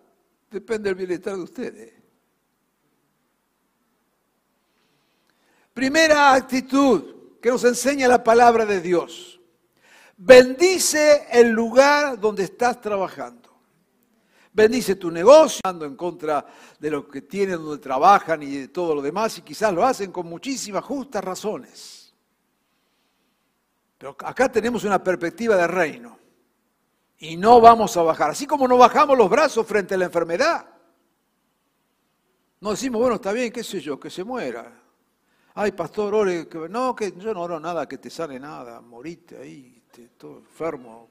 depende 0.50 0.88
el 0.88 0.94
bienestar 0.94 1.36
de 1.36 1.42
ustedes. 1.42 1.93
Primera 5.74 6.32
actitud 6.32 7.40
que 7.42 7.50
nos 7.50 7.64
enseña 7.64 8.06
la 8.06 8.22
palabra 8.22 8.64
de 8.64 8.80
Dios. 8.80 9.40
Bendice 10.16 11.26
el 11.32 11.50
lugar 11.50 12.18
donde 12.18 12.44
estás 12.44 12.80
trabajando. 12.80 13.50
Bendice 14.52 14.94
tu 14.94 15.10
negocio, 15.10 15.60
ando 15.64 15.84
en 15.84 15.96
contra 15.96 16.46
de 16.78 16.90
lo 16.90 17.08
que 17.08 17.22
tienen, 17.22 17.56
donde 17.56 17.82
trabajan 17.82 18.40
y 18.44 18.56
de 18.56 18.68
todo 18.68 18.94
lo 18.94 19.02
demás, 19.02 19.36
y 19.38 19.42
quizás 19.42 19.74
lo 19.74 19.84
hacen 19.84 20.12
con 20.12 20.28
muchísimas 20.28 20.84
justas 20.84 21.24
razones. 21.24 22.14
Pero 23.98 24.16
acá 24.20 24.52
tenemos 24.52 24.84
una 24.84 25.02
perspectiva 25.02 25.56
de 25.56 25.66
reino. 25.66 26.16
Y 27.18 27.36
no 27.36 27.60
vamos 27.60 27.96
a 27.96 28.02
bajar. 28.02 28.30
Así 28.30 28.46
como 28.46 28.68
no 28.68 28.78
bajamos 28.78 29.18
los 29.18 29.28
brazos 29.28 29.66
frente 29.66 29.94
a 29.94 29.98
la 29.98 30.04
enfermedad. 30.04 30.68
No 32.60 32.70
decimos, 32.70 33.00
bueno, 33.00 33.16
está 33.16 33.32
bien, 33.32 33.52
qué 33.52 33.64
sé 33.64 33.80
yo, 33.80 33.98
que 33.98 34.08
se 34.08 34.22
muera. 34.22 34.83
Ay, 35.54 35.70
pastor, 35.72 36.12
ore. 36.14 36.48
No, 36.68 36.94
que 36.94 37.12
yo 37.12 37.32
no 37.32 37.42
oro 37.42 37.60
nada, 37.60 37.86
que 37.86 37.98
te 37.98 38.10
sale 38.10 38.40
nada. 38.40 38.80
Morite 38.80 39.38
ahí, 39.38 39.82
te, 39.92 40.08
todo 40.08 40.38
enfermo. 40.38 41.08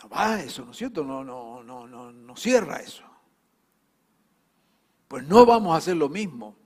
No 0.00 0.08
va 0.08 0.40
eso, 0.40 0.64
¿no 0.64 0.70
es 0.70 0.76
cierto? 0.76 1.04
No, 1.04 1.24
no, 1.24 1.62
no, 1.64 1.88
no, 1.88 2.12
no 2.12 2.36
cierra 2.36 2.76
eso. 2.76 3.04
Pues 5.08 5.26
no 5.26 5.44
vamos 5.44 5.74
a 5.74 5.78
hacer 5.78 5.96
lo 5.96 6.08
mismo 6.08 6.56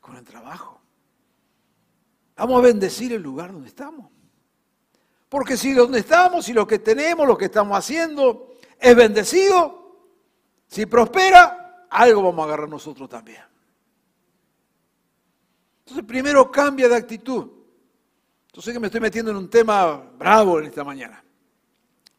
con 0.00 0.16
el 0.16 0.24
trabajo. 0.24 0.80
Vamos 2.36 2.58
a 2.58 2.62
bendecir 2.62 3.12
el 3.12 3.22
lugar 3.22 3.52
donde 3.52 3.68
estamos. 3.68 4.10
Porque 5.28 5.56
si 5.56 5.72
donde 5.72 5.98
estamos 5.98 6.48
y 6.48 6.52
lo 6.52 6.66
que 6.66 6.78
tenemos, 6.78 7.26
lo 7.26 7.36
que 7.36 7.46
estamos 7.46 7.76
haciendo 7.76 8.54
es 8.78 8.94
bendecido, 8.94 10.12
si 10.68 10.86
prospera, 10.86 11.65
algo 11.90 12.22
vamos 12.22 12.40
a 12.40 12.44
agarrar 12.44 12.68
nosotros 12.68 13.08
también. 13.08 13.42
Entonces 15.80 16.04
primero 16.04 16.50
cambia 16.50 16.88
de 16.88 16.96
actitud. 16.96 17.48
Yo 18.52 18.62
sé 18.62 18.72
que 18.72 18.80
me 18.80 18.86
estoy 18.86 19.00
metiendo 19.00 19.30
en 19.30 19.36
un 19.36 19.50
tema 19.50 19.96
bravo 20.18 20.58
en 20.58 20.66
esta 20.66 20.82
mañana. 20.82 21.22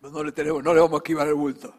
No 0.01 0.23
le, 0.23 0.31
tenemos, 0.31 0.63
no 0.63 0.73
le 0.73 0.79
vamos 0.79 0.93
a 0.93 0.97
esquivar 0.97 1.27
el 1.27 1.33
bulto. 1.33 1.73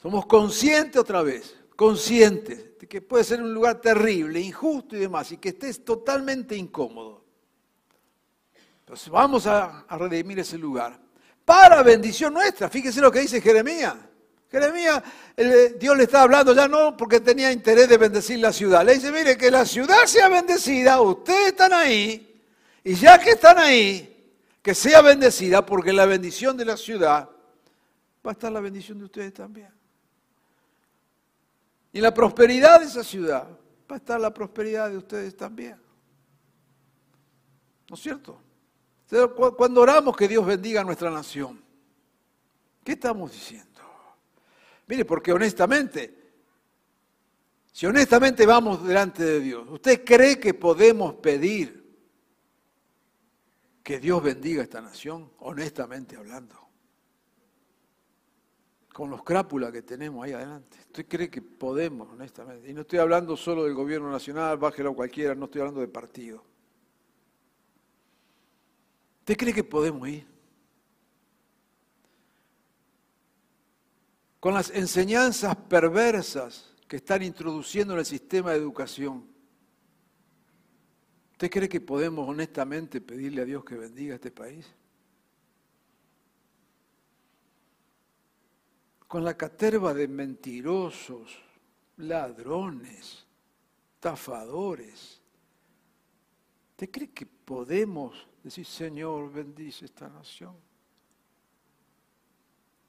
Somos 0.00 0.26
conscientes 0.26 0.96
otra 0.96 1.22
vez, 1.22 1.56
conscientes 1.76 2.78
de 2.78 2.88
que 2.88 3.02
puede 3.02 3.24
ser 3.24 3.42
un 3.42 3.52
lugar 3.52 3.80
terrible, 3.80 4.40
injusto 4.40 4.96
y 4.96 5.00
demás, 5.00 5.30
y 5.32 5.36
que 5.36 5.50
estés 5.50 5.84
totalmente 5.84 6.56
incómodo. 6.56 7.24
Entonces 8.80 9.10
vamos 9.10 9.46
a, 9.46 9.80
a 9.80 9.98
redimir 9.98 10.38
ese 10.38 10.56
lugar 10.56 10.98
para 11.44 11.82
bendición 11.82 12.32
nuestra. 12.32 12.68
Fíjese 12.68 13.00
lo 13.00 13.12
que 13.12 13.20
dice 13.20 13.40
Jeremías. 13.40 13.94
Jeremías, 14.50 15.02
Dios 15.78 15.96
le 15.96 16.04
está 16.04 16.22
hablando 16.22 16.54
ya 16.54 16.66
no 16.68 16.96
porque 16.96 17.20
tenía 17.20 17.52
interés 17.52 17.88
de 17.88 17.98
bendecir 17.98 18.38
la 18.38 18.52
ciudad. 18.52 18.84
Le 18.84 18.94
dice, 18.94 19.12
mire, 19.12 19.36
que 19.36 19.50
la 19.50 19.66
ciudad 19.66 20.06
sea 20.06 20.28
bendecida, 20.28 21.00
ustedes 21.00 21.48
están 21.48 21.72
ahí, 21.74 22.42
y 22.82 22.94
ya 22.94 23.18
que 23.18 23.30
están 23.30 23.58
ahí, 23.58 24.32
que 24.62 24.74
sea 24.74 25.02
bendecida, 25.02 25.64
porque 25.66 25.92
la 25.92 26.06
bendición 26.06 26.56
de 26.56 26.64
la 26.64 26.76
ciudad 26.76 27.28
va 28.26 28.30
a 28.30 28.32
estar 28.32 28.50
la 28.50 28.60
bendición 28.60 28.98
de 28.98 29.04
ustedes 29.04 29.34
también. 29.34 29.70
Y 31.92 32.00
la 32.00 32.12
prosperidad 32.12 32.80
de 32.80 32.86
esa 32.86 33.04
ciudad 33.04 33.46
va 33.90 33.96
a 33.96 33.98
estar 33.98 34.18
la 34.18 34.32
prosperidad 34.32 34.90
de 34.90 34.96
ustedes 34.96 35.36
también. 35.36 35.76
¿No 37.88 37.94
es 37.94 38.00
cierto? 38.00 38.40
Cuando 39.56 39.80
oramos 39.80 40.16
que 40.16 40.28
Dios 40.28 40.44
bendiga 40.44 40.82
a 40.82 40.84
nuestra 40.84 41.10
nación, 41.10 41.62
¿qué 42.84 42.92
estamos 42.92 43.32
diciendo? 43.32 43.67
Mire, 44.88 45.04
porque 45.04 45.32
honestamente, 45.32 46.32
si 47.72 47.86
honestamente 47.86 48.44
vamos 48.44 48.86
delante 48.86 49.24
de 49.24 49.40
Dios, 49.40 49.68
¿usted 49.70 50.04
cree 50.04 50.40
que 50.40 50.54
podemos 50.54 51.14
pedir 51.14 51.78
que 53.88 53.98
Dios 53.98 54.22
bendiga 54.22 54.60
a 54.60 54.64
esta 54.64 54.82
nación, 54.82 55.32
honestamente 55.38 56.14
hablando. 56.14 56.54
Con 58.92 59.08
los 59.08 59.22
crápulas 59.22 59.72
que 59.72 59.80
tenemos 59.80 60.22
ahí 60.22 60.32
adelante. 60.32 60.76
¿Usted 60.78 61.06
cree 61.08 61.30
que 61.30 61.40
podemos, 61.40 62.06
honestamente? 62.12 62.68
Y 62.68 62.74
no 62.74 62.82
estoy 62.82 62.98
hablando 62.98 63.34
solo 63.34 63.64
del 63.64 63.72
gobierno 63.72 64.10
nacional, 64.10 64.58
bájelo 64.58 64.94
cualquiera, 64.94 65.34
no 65.34 65.46
estoy 65.46 65.62
hablando 65.62 65.80
de 65.80 65.88
partido. 65.88 66.44
¿Usted 69.20 69.38
cree 69.38 69.54
que 69.54 69.64
podemos 69.64 70.06
ir? 70.06 70.26
Con 74.40 74.54
las 74.54 74.70
enseñanzas 74.70 75.56
perversas 75.56 76.74
que 76.86 76.96
están 76.96 77.22
introduciendo 77.22 77.94
en 77.94 78.00
el 78.00 78.06
sistema 78.06 78.52
de 78.52 78.58
educación 78.58 79.38
¿Usted 81.38 81.52
cree 81.52 81.68
que 81.68 81.80
podemos 81.80 82.28
honestamente 82.28 83.00
pedirle 83.00 83.42
a 83.42 83.44
Dios 83.44 83.64
que 83.64 83.76
bendiga 83.76 84.16
este 84.16 84.32
país? 84.32 84.66
Con 89.06 89.22
la 89.22 89.36
caterva 89.36 89.94
de 89.94 90.08
mentirosos, 90.08 91.38
ladrones, 91.98 93.24
estafadores. 93.94 95.22
¿Usted 96.72 96.90
cree 96.90 97.10
que 97.10 97.24
podemos 97.24 98.26
decir, 98.42 98.66
Señor, 98.66 99.32
bendice 99.32 99.84
esta 99.84 100.08
nación? 100.08 100.56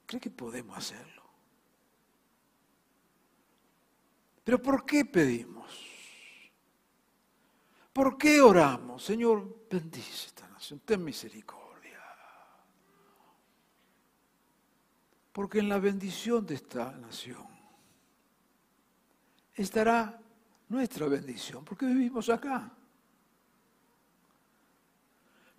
¿Cree 0.08 0.20
que 0.20 0.32
podemos 0.32 0.76
hacerlo? 0.76 1.19
Pero 4.50 4.64
¿por 4.64 4.84
qué 4.84 5.06
pedimos? 5.06 5.72
¿Por 7.94 8.18
qué 8.18 8.42
oramos? 8.42 9.04
Señor, 9.04 9.68
bendice 9.70 10.26
esta 10.26 10.48
nación, 10.48 10.82
ten 10.84 11.04
misericordia. 11.04 12.02
Porque 15.32 15.60
en 15.60 15.70
la 15.70 15.78
bendición 15.78 16.48
de 16.48 16.56
esta 16.56 16.92
nación 16.94 17.46
estará 19.54 20.20
nuestra 20.68 21.06
bendición, 21.06 21.64
porque 21.64 21.86
vivimos 21.86 22.28
acá. 22.30 22.74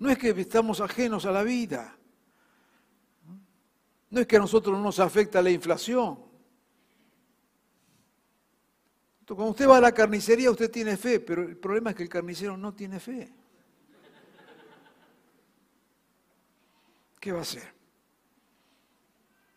No 0.00 0.10
es 0.10 0.18
que 0.18 0.30
estamos 0.30 0.80
ajenos 0.80 1.26
a 1.26 1.30
la 1.30 1.44
vida. 1.44 1.96
No 4.10 4.18
es 4.20 4.26
que 4.26 4.34
a 4.34 4.40
nosotros 4.40 4.76
no 4.76 4.82
nos 4.82 4.98
afecta 4.98 5.40
la 5.40 5.50
inflación. 5.50 6.29
Cuando 9.34 9.52
usted 9.52 9.68
va 9.68 9.76
a 9.76 9.80
la 9.80 9.92
carnicería, 9.92 10.50
usted 10.50 10.70
tiene 10.70 10.96
fe, 10.96 11.20
pero 11.20 11.42
el 11.42 11.56
problema 11.56 11.90
es 11.90 11.96
que 11.96 12.02
el 12.02 12.08
carnicero 12.08 12.56
no 12.56 12.74
tiene 12.74 12.98
fe. 12.98 13.32
¿Qué 17.20 17.30
va 17.30 17.38
a 17.38 17.42
hacer? 17.42 17.72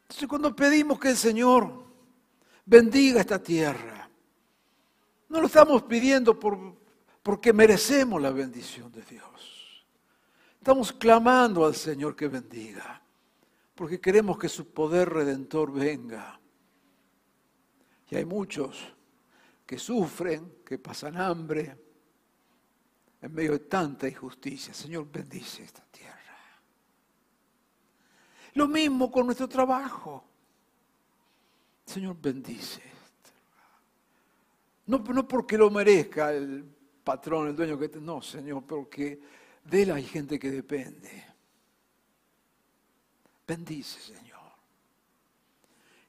Entonces, 0.04 0.28
cuando 0.28 0.56
pedimos 0.56 1.00
que 1.00 1.10
el 1.10 1.18
Señor 1.18 1.86
bendiga 2.66 3.22
esta 3.22 3.42
tierra, 3.42 4.08
no 5.30 5.42
lo 5.42 5.48
estamos 5.48 5.82
pidiendo 5.84 6.40
por, 6.40 6.76
porque 7.24 7.52
merecemos 7.52 8.22
la 8.22 8.30
bendición 8.30 8.92
de 8.92 9.02
Dios. 9.02 9.88
Estamos 10.60 10.94
clamando 10.94 11.66
al 11.66 11.74
Señor 11.74 12.16
que 12.16 12.28
bendiga, 12.28 13.02
porque 13.74 14.00
queremos 14.00 14.38
que 14.38 14.50
su 14.50 14.72
poder 14.72 15.10
redentor 15.10 15.72
venga. 15.74 16.40
Y 18.12 18.16
hay 18.18 18.26
muchos 18.26 18.94
que 19.66 19.78
sufren, 19.78 20.62
que 20.66 20.78
pasan 20.78 21.18
hambre, 21.18 21.78
en 23.22 23.34
medio 23.34 23.54
de 23.54 23.60
tanta 23.60 24.08
injusticia. 24.08 24.74
Señor, 24.74 25.10
bendice 25.10 25.64
esta 25.64 25.84
tierra. 25.86 26.14
Lo 28.56 28.68
mismo 28.68 29.12
con 29.12 29.26
nuestro 29.26 29.48
trabajo. 29.48 30.24
Señor, 31.86 32.18
bendice. 32.22 32.82
No, 34.86 35.00
no 35.00 35.28
porque 35.28 35.58
lo 35.58 35.70
merezca 35.70 36.34
el 36.34 36.66
patrón, 37.04 37.48
el 37.48 37.56
dueño 37.56 37.80
que... 37.80 37.90
No, 38.00 38.22
Señor, 38.22 38.64
porque 38.66 39.22
de 39.64 39.84
él 39.84 39.92
hay 39.92 40.04
gente 40.04 40.38
que 40.38 40.52
depende. 40.52 41.26
Bendice, 43.48 44.00
Señor. 44.00 44.33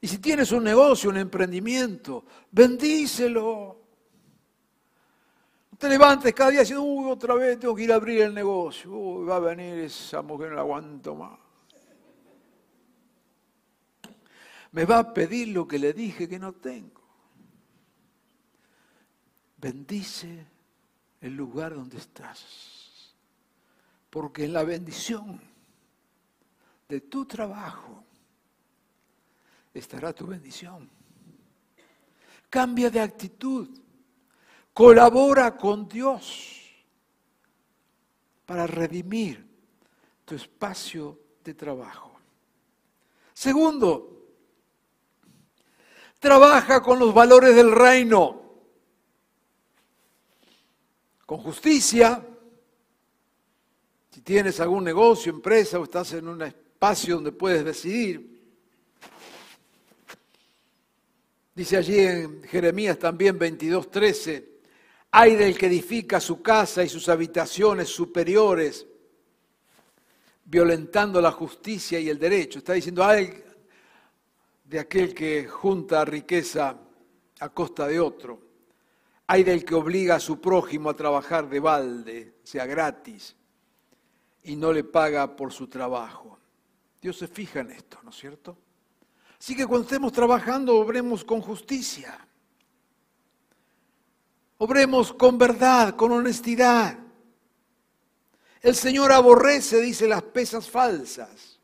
Y 0.05 0.07
si 0.07 0.19
tienes 0.19 0.53
un 0.53 0.63
negocio, 0.63 1.09
un 1.09 1.17
emprendimiento, 1.17 2.27
bendícelo. 2.51 3.81
No 5.73 5.79
te 5.79 5.89
levantes 5.89 6.35
cada 6.35 6.51
día 6.51 6.61
diciendo, 6.61 6.85
uy, 6.85 7.11
otra 7.11 7.35
vez 7.35 7.59
tengo 7.59 7.75
que 7.75 7.85
ir 7.85 7.91
a 7.91 7.95
abrir 7.95 8.21
el 8.21 8.35
negocio. 8.35 8.91
Uy, 8.91 9.25
va 9.25 9.37
a 9.37 9.39
venir 9.39 9.79
esa 9.79 10.21
mujer, 10.21 10.51
no 10.51 10.57
la 10.57 10.61
aguanto 10.61 11.15
más. 11.15 11.39
Me 14.73 14.85
va 14.85 14.99
a 14.99 15.15
pedir 15.15 15.49
lo 15.49 15.67
que 15.67 15.79
le 15.79 15.95
dije 15.95 16.29
que 16.29 16.39
no 16.39 16.53
tengo. 16.53 17.01
Bendice 19.57 20.47
el 21.23 21.35
lugar 21.35 21.75
donde 21.75 21.97
estás. 21.97 23.15
Porque 24.11 24.45
en 24.45 24.53
la 24.53 24.65
bendición 24.65 25.41
de 26.91 27.01
tu 27.01 27.25
trabajo, 27.25 28.05
estará 29.75 30.13
tu 30.13 30.27
bendición. 30.27 30.89
Cambia 32.49 32.89
de 32.89 33.01
actitud. 33.01 33.69
Colabora 34.73 35.57
con 35.57 35.89
Dios 35.89 36.61
para 38.47 38.67
redimir 38.67 39.47
tu 40.25 40.35
espacio 40.35 41.19
de 41.45 41.55
trabajo. 41.55 42.13
Segundo, 43.33 44.27
trabaja 46.19 46.83
con 46.83 46.99
los 46.99 47.13
valores 47.13 47.55
del 47.55 47.71
reino, 47.71 48.43
con 51.27 51.39
justicia, 51.39 52.25
tienes 54.23 54.59
algún 54.59 54.85
negocio, 54.85 55.31
empresa 55.31 55.79
o 55.79 55.85
estás 55.85 56.15
en 56.15 56.29
un 56.29 56.43
espacio 56.43 57.17
donde 57.17 57.33
puedes 57.33 57.65
decidir, 57.65 58.34
dice 61.55 61.77
allí 61.77 61.99
en 61.99 62.43
Jeremías 62.43 62.99
también 62.99 63.39
22:13, 63.39 64.45
hay 65.11 65.37
del 65.37 65.57
que 65.57 65.67
edifica 65.67 66.21
su 66.21 66.43
casa 66.43 66.83
y 66.83 66.89
sus 66.89 67.09
habitaciones 67.09 67.89
superiores, 67.89 68.87
violentando 70.45 71.21
la 71.21 71.31
justicia 71.31 72.01
y 72.01 72.09
el 72.09 72.19
derecho. 72.19 72.59
Está 72.59 72.73
diciendo, 72.73 73.05
hay 73.05 73.45
de 74.65 74.81
aquel 74.81 75.15
que 75.15 75.47
junta 75.47 76.05
riqueza 76.05 76.77
a 77.39 77.49
costa 77.51 77.87
de 77.87 78.01
otro. 78.01 78.43
Hay 79.27 79.45
del 79.45 79.65
que 79.65 79.75
obliga 79.75 80.17
a 80.17 80.21
su 80.21 80.41
prójimo 80.41 80.91
a 80.91 80.97
trabajar 80.97 81.49
de 81.49 81.61
balde, 81.61 82.35
sea 82.43 82.67
gratis, 82.67 83.37
y 84.43 84.57
no 84.57 84.73
le 84.73 84.85
paga 84.85 85.35
por 85.37 85.53
su 85.53 85.69
trabajo. 85.69 86.39
Dios 87.01 87.19
se 87.19 87.29
fija 87.29 87.61
en 87.61 87.71
esto, 87.71 87.99
¿no 88.03 88.11
es 88.11 88.17
cierto? 88.17 88.57
Así 89.39 89.55
que 89.55 89.67
cuando 89.67 89.85
estemos 89.85 90.13
trabajando, 90.13 90.77
obremos 90.77 91.25
con 91.25 91.41
justicia. 91.41 92.19
Obremos 94.59 95.13
con 95.13 95.37
verdad, 95.37 95.95
con 95.97 96.13
honestidad. 96.13 96.99
El 98.61 98.75
Señor 98.75 99.13
aborrece, 99.13 99.81
dice, 99.81 100.09
las 100.09 100.23
pesas 100.23 100.71
falsas. 100.71 101.59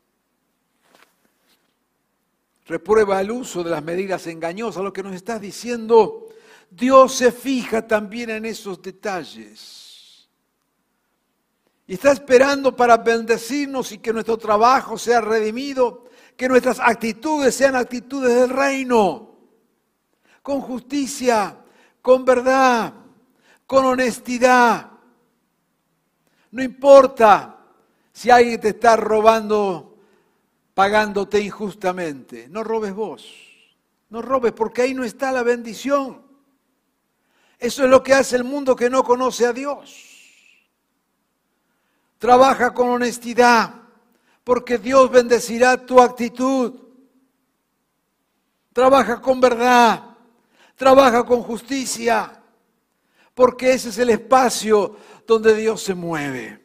Reprueba 2.67 3.19
el 3.19 3.31
uso 3.31 3.63
de 3.63 3.71
las 3.71 3.83
medidas 3.83 4.27
engañosas. 4.27 4.83
Lo 4.83 4.93
que 4.93 5.01
nos 5.01 5.15
está 5.15 5.39
diciendo, 5.39 6.29
Dios 6.69 7.15
se 7.15 7.31
fija 7.31 7.87
también 7.87 8.29
en 8.29 8.45
esos 8.45 8.81
detalles. 8.81 10.29
Y 11.87 11.95
está 11.95 12.11
esperando 12.11 12.75
para 12.75 12.97
bendecirnos 12.97 13.91
y 13.91 13.97
que 13.97 14.13
nuestro 14.13 14.37
trabajo 14.37 14.97
sea 14.97 15.19
redimido, 15.19 16.05
que 16.41 16.49
nuestras 16.49 16.79
actitudes 16.79 17.53
sean 17.53 17.75
actitudes 17.75 18.33
del 18.33 18.49
reino, 18.49 19.29
con 20.41 20.59
justicia, 20.59 21.55
con 22.01 22.25
verdad, 22.25 22.95
con 23.67 23.85
honestidad. 23.85 24.89
No 26.49 26.63
importa 26.63 27.59
si 28.11 28.31
alguien 28.31 28.59
te 28.59 28.69
está 28.69 28.95
robando, 28.95 29.99
pagándote 30.73 31.39
injustamente. 31.39 32.49
No 32.49 32.63
robes 32.63 32.95
vos. 32.95 33.23
No 34.09 34.23
robes 34.23 34.53
porque 34.53 34.81
ahí 34.81 34.95
no 34.95 35.03
está 35.03 35.31
la 35.31 35.43
bendición. 35.43 36.23
Eso 37.59 37.83
es 37.83 37.89
lo 37.91 38.01
que 38.01 38.15
hace 38.15 38.35
el 38.35 38.45
mundo 38.45 38.75
que 38.75 38.89
no 38.89 39.03
conoce 39.03 39.45
a 39.45 39.53
Dios. 39.53 40.07
Trabaja 42.17 42.73
con 42.73 42.89
honestidad 42.89 43.80
porque 44.51 44.77
Dios 44.77 45.09
bendecirá 45.09 45.77
tu 45.77 46.01
actitud. 46.01 46.73
Trabaja 48.73 49.21
con 49.21 49.39
verdad. 49.39 50.03
Trabaja 50.75 51.23
con 51.25 51.41
justicia 51.41 52.43
porque 53.33 53.71
ese 53.71 53.87
es 53.87 53.97
el 53.97 54.09
espacio 54.09 54.97
donde 55.25 55.55
Dios 55.55 55.81
se 55.81 55.93
mueve. 55.93 56.61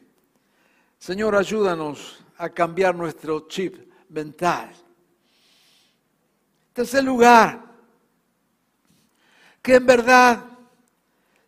Señor, 0.99 1.33
ayúdanos 1.33 2.19
a 2.35 2.49
cambiar 2.49 2.93
nuestro 2.93 3.47
chip 3.47 3.89
mental. 4.09 4.69
Tercer 6.73 7.05
lugar, 7.05 7.73
que 9.61 9.75
en 9.75 9.85
verdad 9.85 10.43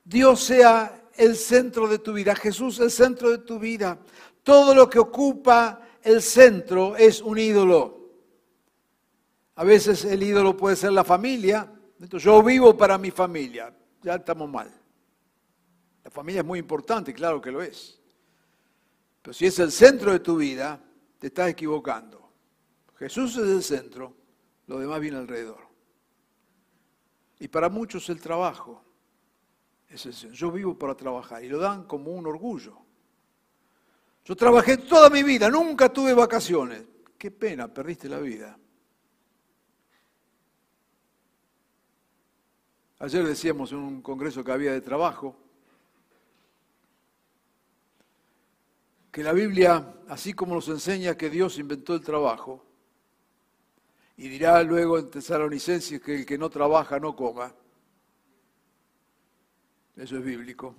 Dios 0.05 0.39
sea 0.41 1.03
el 1.17 1.35
centro 1.35 1.85
de 1.89 1.99
tu 1.99 2.13
vida, 2.13 2.33
Jesús 2.33 2.79
el 2.79 2.91
centro 2.91 3.29
de 3.29 3.39
tu 3.39 3.59
vida. 3.59 3.99
Todo 4.41 4.73
lo 4.73 4.89
que 4.89 4.99
ocupa 4.99 5.81
el 6.03 6.21
centro 6.21 6.95
es 6.95 7.21
un 7.21 7.37
ídolo. 7.37 7.99
A 9.55 9.63
veces 9.63 10.05
el 10.05 10.23
ídolo 10.23 10.55
puede 10.55 10.75
ser 10.75 10.91
la 10.91 11.03
familia. 11.03 11.71
yo 11.97 12.41
vivo 12.43 12.77
para 12.77 12.97
mi 12.97 13.11
familia. 13.11 13.75
Ya 14.01 14.15
estamos 14.15 14.49
mal. 14.49 14.71
La 16.03 16.09
familia 16.09 16.41
es 16.41 16.47
muy 16.47 16.59
importante, 16.59 17.13
claro 17.13 17.41
que 17.41 17.51
lo 17.51 17.61
es. 17.61 17.99
Pero 19.21 19.33
si 19.33 19.45
es 19.45 19.59
el 19.59 19.71
centro 19.71 20.11
de 20.11 20.19
tu 20.19 20.37
vida, 20.37 20.81
te 21.19 21.27
estás 21.27 21.49
equivocando. 21.49 22.31
Jesús 22.95 23.37
es 23.37 23.47
el 23.49 23.63
centro, 23.63 24.15
lo 24.67 24.79
demás 24.79 24.99
viene 24.99 25.17
alrededor. 25.17 25.67
Y 27.39 27.47
para 27.47 27.69
muchos 27.69 28.09
el 28.09 28.19
trabajo 28.19 28.83
es 29.87 30.05
el 30.05 30.13
centro. 30.13 30.37
Yo 30.37 30.51
vivo 30.51 30.77
para 30.77 30.95
trabajar 30.95 31.43
y 31.43 31.49
lo 31.49 31.59
dan 31.59 31.85
como 31.85 32.11
un 32.11 32.27
orgullo. 32.27 32.77
Yo 34.29 34.35
trabajé 34.35 34.77
toda 34.77 35.09
mi 35.09 35.23
vida, 35.23 35.49
nunca 35.49 35.91
tuve 35.91 36.13
vacaciones. 36.13 36.83
Qué 37.17 37.31
pena, 37.31 37.67
perdiste 37.67 38.07
la 38.07 38.19
vida. 38.19 38.59
Ayer 42.99 43.25
decíamos 43.25 43.71
en 43.71 43.79
un 43.79 44.01
congreso 44.03 44.43
que 44.43 44.51
había 44.51 44.71
de 44.71 44.81
trabajo, 44.81 45.35
que 49.11 49.23
la 49.23 49.33
Biblia, 49.33 49.95
así 50.09 50.35
como 50.35 50.53
nos 50.53 50.67
enseña 50.67 51.17
que 51.17 51.31
Dios 51.31 51.57
inventó 51.57 51.95
el 51.95 52.01
trabajo, 52.01 52.63
y 54.15 54.27
dirá 54.27 54.61
luego 54.61 54.99
en 54.99 55.09
Tesalonicenses 55.09 55.99
que 56.01 56.17
el 56.17 56.25
que 56.27 56.37
no 56.37 56.51
trabaja 56.51 56.99
no 56.99 57.15
coma, 57.15 57.51
eso 59.95 60.17
es 60.17 60.23
bíblico. 60.23 60.75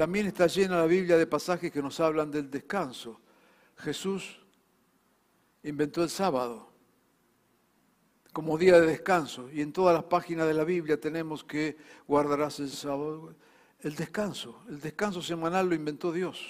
También 0.00 0.28
está 0.28 0.46
llena 0.46 0.78
la 0.78 0.86
Biblia 0.86 1.18
de 1.18 1.26
pasajes 1.26 1.70
que 1.70 1.82
nos 1.82 2.00
hablan 2.00 2.30
del 2.30 2.50
descanso. 2.50 3.20
Jesús 3.76 4.40
inventó 5.62 6.02
el 6.02 6.08
sábado 6.08 6.72
como 8.32 8.56
día 8.56 8.80
de 8.80 8.86
descanso 8.86 9.50
y 9.50 9.60
en 9.60 9.74
todas 9.74 9.94
las 9.94 10.04
páginas 10.04 10.46
de 10.46 10.54
la 10.54 10.64
Biblia 10.64 10.98
tenemos 10.98 11.44
que 11.44 11.76
guardarás 12.08 12.60
el 12.60 12.70
sábado. 12.70 13.34
El 13.78 13.94
descanso, 13.94 14.64
el 14.70 14.80
descanso 14.80 15.20
semanal 15.20 15.68
lo 15.68 15.74
inventó 15.74 16.12
Dios. 16.12 16.40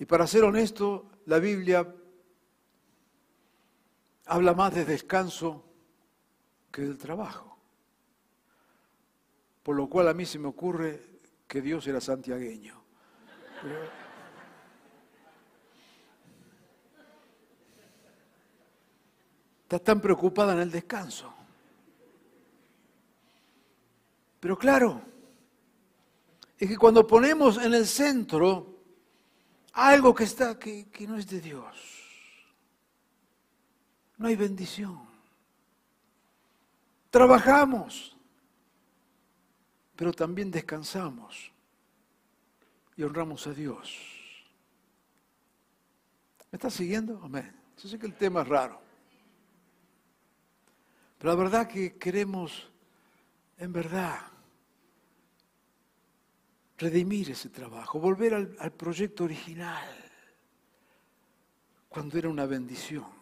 Y 0.00 0.04
para 0.04 0.26
ser 0.26 0.42
honesto, 0.42 1.12
la 1.26 1.38
Biblia 1.38 1.94
habla 4.26 4.52
más 4.52 4.74
de 4.74 4.84
descanso 4.84 5.64
que 6.72 6.82
del 6.82 6.98
trabajo. 6.98 7.51
Por 9.62 9.76
lo 9.76 9.88
cual 9.88 10.08
a 10.08 10.14
mí 10.14 10.26
se 10.26 10.38
me 10.38 10.48
ocurre 10.48 11.00
que 11.46 11.60
Dios 11.60 11.86
era 11.86 12.00
santiagueño. 12.00 12.82
está 19.72 19.82
tan 19.82 20.02
preocupada 20.02 20.52
en 20.52 20.58
el 20.58 20.70
descanso. 20.70 21.32
Pero 24.38 24.58
claro, 24.58 25.00
es 26.58 26.68
que 26.68 26.76
cuando 26.76 27.06
ponemos 27.06 27.56
en 27.56 27.72
el 27.72 27.86
centro 27.86 28.82
algo 29.72 30.14
que 30.14 30.24
está 30.24 30.58
que, 30.58 30.90
que 30.90 31.06
no 31.06 31.16
es 31.16 31.26
de 31.26 31.40
Dios, 31.40 31.64
no 34.18 34.28
hay 34.28 34.36
bendición. 34.36 35.08
Trabajamos, 37.08 38.14
pero 40.02 40.12
también 40.12 40.50
descansamos 40.50 41.52
y 42.96 43.04
honramos 43.04 43.46
a 43.46 43.54
Dios. 43.54 43.96
¿Me 46.50 46.56
estás 46.56 46.74
siguiendo? 46.74 47.20
Amén. 47.22 47.54
Yo 47.80 47.88
sé 47.88 48.00
que 48.00 48.06
el 48.06 48.16
tema 48.16 48.42
es 48.42 48.48
raro. 48.48 48.80
Pero 51.18 51.30
la 51.30 51.36
verdad 51.36 51.68
que 51.68 51.96
queremos, 51.98 52.68
en 53.58 53.72
verdad, 53.72 54.18
redimir 56.78 57.30
ese 57.30 57.50
trabajo, 57.50 58.00
volver 58.00 58.34
al, 58.34 58.72
proyecto 58.72 59.22
original, 59.22 59.88
cuando 61.88 62.18
era 62.18 62.28
una 62.28 62.46
bendición. 62.46 63.21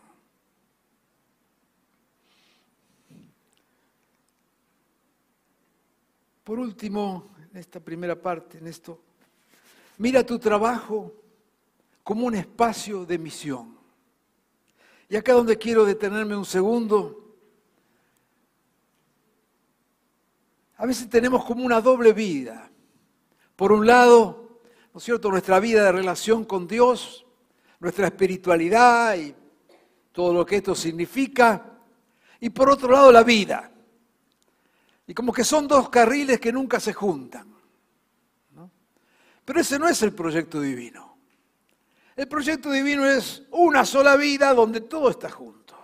Por 6.45 6.59
último, 6.59 7.31
en 7.53 7.59
esta 7.59 7.81
primera 7.81 8.21
parte, 8.21 8.59
en 8.59 8.67
esto, 8.67 9.01
mira 9.99 10.25
tu 10.25 10.39
trabajo 10.39 11.13
como 12.03 12.27
un 12.27 12.35
espacio 12.35 13.05
de 13.05 13.19
misión. 13.19 13.79
Y 15.09 15.17
acá 15.17 15.33
donde 15.33 15.59
quiero 15.59 15.85
detenerme 15.85 16.37
un 16.37 16.45
segundo, 16.45 17.37
a 20.77 20.87
veces 20.87 21.11
tenemos 21.11 21.45
como 21.45 21.65
una 21.65 21.81
doble 21.81 22.13
vida. 22.13 22.71
Por 23.55 23.73
un 23.73 23.87
lado, 23.87 24.61
¿no 24.95 24.99
es 24.99 25.05
cierto?, 25.05 25.31
nuestra 25.31 25.61
vida 25.61 25.85
de 25.85 25.93
relación 25.93 26.45
con 26.45 26.67
Dios, 26.67 27.27
nuestra 27.81 28.07
espiritualidad 28.07 29.17
y 29.17 29.35
todo 30.13 30.33
lo 30.33 30.47
que 30.47 30.57
esto 30.57 30.75
significa. 30.75 31.79
Y 32.41 32.51
por 32.51 32.71
otro 32.71 32.91
lado, 32.91 33.13
la 33.13 33.23
vida. 33.23 33.70
Y 35.11 35.13
como 35.13 35.33
que 35.33 35.43
son 35.43 35.67
dos 35.67 35.89
carriles 35.89 36.39
que 36.39 36.53
nunca 36.53 36.79
se 36.79 36.93
juntan. 36.93 37.53
Pero 39.45 39.61
ese 39.61 39.77
no 39.77 39.89
es 39.89 40.01
el 40.05 40.13
proyecto 40.13 40.61
divino. 40.61 41.17
El 42.15 42.29
proyecto 42.29 42.71
divino 42.71 43.05
es 43.05 43.43
una 43.51 43.85
sola 43.85 44.15
vida 44.15 44.55
donde 44.55 44.83
todo 44.83 45.11
está 45.11 45.29
junto. 45.29 45.75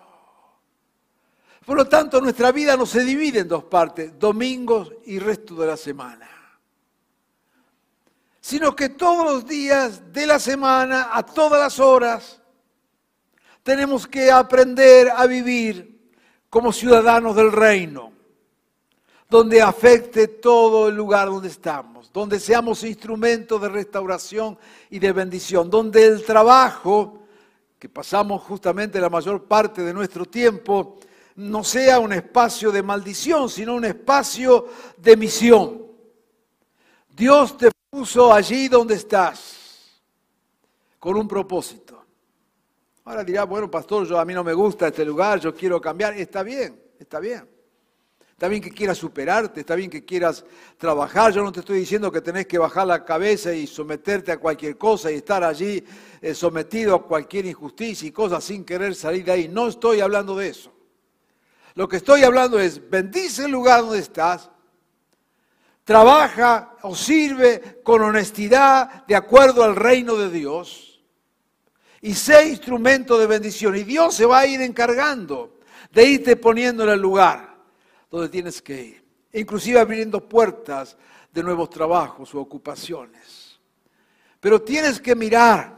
Por 1.64 1.76
lo 1.76 1.88
tanto, 1.88 2.20
nuestra 2.20 2.52
vida 2.52 2.76
no 2.76 2.86
se 2.86 3.02
divide 3.02 3.40
en 3.40 3.48
dos 3.48 3.64
partes, 3.64 4.16
domingos 4.16 4.92
y 5.06 5.18
resto 5.18 5.56
de 5.56 5.66
la 5.66 5.76
semana. 5.76 6.30
Sino 8.40 8.76
que 8.76 8.90
todos 8.90 9.24
los 9.24 9.44
días 9.44 10.12
de 10.12 10.24
la 10.24 10.38
semana, 10.38 11.08
a 11.12 11.24
todas 11.24 11.58
las 11.58 11.80
horas, 11.80 12.40
tenemos 13.64 14.06
que 14.06 14.30
aprender 14.30 15.10
a 15.10 15.26
vivir 15.26 16.12
como 16.48 16.72
ciudadanos 16.72 17.34
del 17.34 17.50
reino, 17.50 18.14
donde 19.28 19.60
afecte 19.60 20.28
todo 20.28 20.88
el 20.88 20.94
lugar 20.94 21.28
donde 21.28 21.48
estamos, 21.48 22.12
donde 22.12 22.38
seamos 22.38 22.84
instrumentos 22.84 23.60
de 23.60 23.68
restauración 23.68 24.56
y 24.90 24.98
de 24.98 25.12
bendición, 25.12 25.68
donde 25.68 26.06
el 26.06 26.24
trabajo, 26.24 27.20
que 27.78 27.88
pasamos 27.88 28.42
justamente 28.42 29.00
la 29.00 29.10
mayor 29.10 29.44
parte 29.44 29.82
de 29.82 29.92
nuestro 29.92 30.24
tiempo, 30.26 30.98
no 31.36 31.64
sea 31.64 31.98
un 31.98 32.12
espacio 32.12 32.70
de 32.70 32.82
maldición, 32.82 33.50
sino 33.50 33.74
un 33.74 33.84
espacio 33.84 34.68
de 34.96 35.16
misión. 35.16 35.86
Dios 37.08 37.56
te 37.58 37.70
puso 37.90 38.32
allí 38.32 38.68
donde 38.68 38.94
estás, 38.94 40.00
con 40.98 41.16
un 41.16 41.26
propósito. 41.26 42.04
Ahora 43.04 43.22
dirá, 43.22 43.44
bueno, 43.44 43.70
pastor, 43.70 44.06
yo 44.06 44.18
a 44.18 44.24
mí 44.24 44.34
no 44.34 44.42
me 44.42 44.52
gusta 44.52 44.88
este 44.88 45.04
lugar, 45.04 45.38
yo 45.38 45.54
quiero 45.54 45.80
cambiar. 45.80 46.14
Está 46.14 46.42
bien, 46.42 46.80
está 46.98 47.20
bien. 47.20 47.55
Está 48.36 48.48
bien 48.48 48.60
que 48.60 48.70
quieras 48.70 48.98
superarte, 48.98 49.60
está 49.60 49.74
bien 49.74 49.88
que 49.88 50.04
quieras 50.04 50.44
trabajar. 50.76 51.32
Yo 51.32 51.42
no 51.42 51.50
te 51.50 51.60
estoy 51.60 51.78
diciendo 51.78 52.12
que 52.12 52.20
tenés 52.20 52.46
que 52.46 52.58
bajar 52.58 52.86
la 52.86 53.02
cabeza 53.02 53.50
y 53.54 53.66
someterte 53.66 54.30
a 54.30 54.36
cualquier 54.36 54.76
cosa 54.76 55.10
y 55.10 55.14
estar 55.14 55.42
allí 55.42 55.82
eh, 56.20 56.34
sometido 56.34 56.94
a 56.94 57.02
cualquier 57.02 57.46
injusticia 57.46 58.06
y 58.06 58.12
cosas 58.12 58.44
sin 58.44 58.62
querer 58.62 58.94
salir 58.94 59.24
de 59.24 59.32
ahí. 59.32 59.48
No 59.48 59.68
estoy 59.68 60.00
hablando 60.00 60.36
de 60.36 60.48
eso. 60.48 60.70
Lo 61.76 61.88
que 61.88 61.96
estoy 61.96 62.24
hablando 62.24 62.60
es, 62.60 62.90
bendice 62.90 63.46
el 63.46 63.52
lugar 63.52 63.80
donde 63.80 64.00
estás, 64.00 64.50
trabaja 65.84 66.74
o 66.82 66.94
sirve 66.94 67.80
con 67.82 68.02
honestidad 68.02 69.06
de 69.06 69.16
acuerdo 69.16 69.64
al 69.64 69.74
reino 69.74 70.14
de 70.14 70.28
Dios 70.28 71.02
y 72.02 72.12
sé 72.12 72.50
instrumento 72.50 73.16
de 73.16 73.28
bendición. 73.28 73.76
Y 73.76 73.84
Dios 73.84 74.14
se 74.14 74.26
va 74.26 74.40
a 74.40 74.46
ir 74.46 74.60
encargando 74.60 75.58
de 75.90 76.04
irte 76.04 76.36
poniendo 76.36 76.84
en 76.84 76.90
el 76.90 77.00
lugar 77.00 77.45
donde 78.16 78.30
tienes 78.30 78.60
que 78.60 78.82
ir, 78.82 79.04
inclusive 79.32 79.78
abriendo 79.78 80.26
puertas 80.28 80.96
de 81.32 81.42
nuevos 81.42 81.70
trabajos 81.70 82.34
o 82.34 82.40
ocupaciones. 82.40 83.58
Pero 84.40 84.62
tienes 84.62 85.00
que 85.00 85.14
mirar 85.14 85.76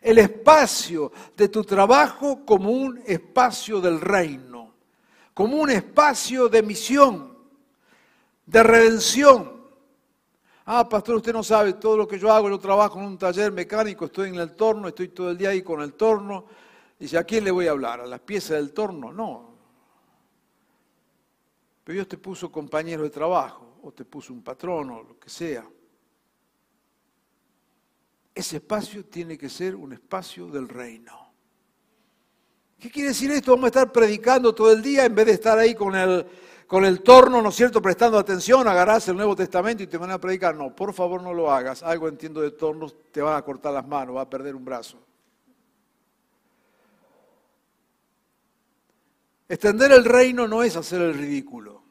el 0.00 0.18
espacio 0.18 1.12
de 1.36 1.48
tu 1.48 1.64
trabajo 1.64 2.44
como 2.44 2.70
un 2.70 3.02
espacio 3.06 3.80
del 3.80 4.00
reino 4.00 4.54
como 5.34 5.56
un 5.56 5.70
espacio 5.70 6.48
de 6.48 6.62
misión, 6.62 7.36
de 8.46 8.62
redención. 8.62 9.52
Ah, 10.64 10.88
pastor, 10.88 11.16
usted 11.16 11.32
no 11.32 11.42
sabe 11.42 11.74
todo 11.74 11.96
lo 11.96 12.08
que 12.08 12.18
yo 12.18 12.32
hago, 12.32 12.48
yo 12.48 12.58
trabajo 12.58 13.00
en 13.00 13.06
un 13.06 13.18
taller 13.18 13.52
mecánico, 13.52 14.06
estoy 14.06 14.30
en 14.30 14.36
el 14.36 14.54
torno, 14.54 14.88
estoy 14.88 15.08
todo 15.08 15.30
el 15.30 15.36
día 15.36 15.50
ahí 15.50 15.60
con 15.60 15.82
el 15.82 15.92
torno. 15.94 16.46
Dice, 16.98 17.18
¿a 17.18 17.24
quién 17.24 17.44
le 17.44 17.50
voy 17.50 17.66
a 17.66 17.72
hablar? 17.72 18.00
¿A 18.00 18.06
las 18.06 18.20
piezas 18.20 18.56
del 18.56 18.72
torno? 18.72 19.12
No. 19.12 19.53
Pero 21.84 21.94
Dios 21.94 22.08
te 22.08 22.16
puso 22.16 22.50
compañero 22.50 23.02
de 23.02 23.10
trabajo, 23.10 23.78
o 23.82 23.92
te 23.92 24.06
puso 24.06 24.32
un 24.32 24.42
patrón, 24.42 24.90
o 24.90 25.02
lo 25.02 25.18
que 25.18 25.28
sea. 25.28 25.68
Ese 28.34 28.56
espacio 28.56 29.04
tiene 29.04 29.36
que 29.36 29.50
ser 29.50 29.76
un 29.76 29.92
espacio 29.92 30.46
del 30.48 30.68
reino. 30.68 31.24
¿Qué 32.80 32.90
quiere 32.90 33.10
decir 33.10 33.30
esto? 33.30 33.52
Vamos 33.52 33.64
a 33.64 33.68
estar 33.68 33.92
predicando 33.92 34.54
todo 34.54 34.72
el 34.72 34.82
día 34.82 35.04
en 35.04 35.14
vez 35.14 35.26
de 35.26 35.32
estar 35.32 35.58
ahí 35.58 35.74
con 35.74 35.94
el, 35.94 36.26
con 36.66 36.84
el 36.84 37.02
torno, 37.02 37.40
¿no 37.40 37.50
es 37.50 37.54
cierto?, 37.54 37.80
prestando 37.80 38.18
atención, 38.18 38.66
agarrás 38.66 39.06
el 39.08 39.16
Nuevo 39.16 39.36
Testamento 39.36 39.82
y 39.82 39.86
te 39.86 39.98
van 39.98 40.10
a 40.10 40.18
predicar. 40.18 40.56
No, 40.56 40.74
por 40.74 40.92
favor 40.92 41.22
no 41.22 41.32
lo 41.32 41.50
hagas. 41.50 41.82
Algo 41.82 42.08
entiendo 42.08 42.40
de 42.40 42.50
tornos, 42.50 42.96
te 43.12 43.22
van 43.22 43.36
a 43.36 43.42
cortar 43.42 43.72
las 43.72 43.86
manos, 43.86 44.16
va 44.16 44.22
a 44.22 44.30
perder 44.30 44.54
un 44.54 44.64
brazo. 44.64 44.98
Extender 49.48 49.92
el 49.92 50.04
reino 50.04 50.48
no 50.48 50.62
es 50.62 50.76
hacer 50.76 51.02
el 51.02 51.14
ridículo. 51.14 51.82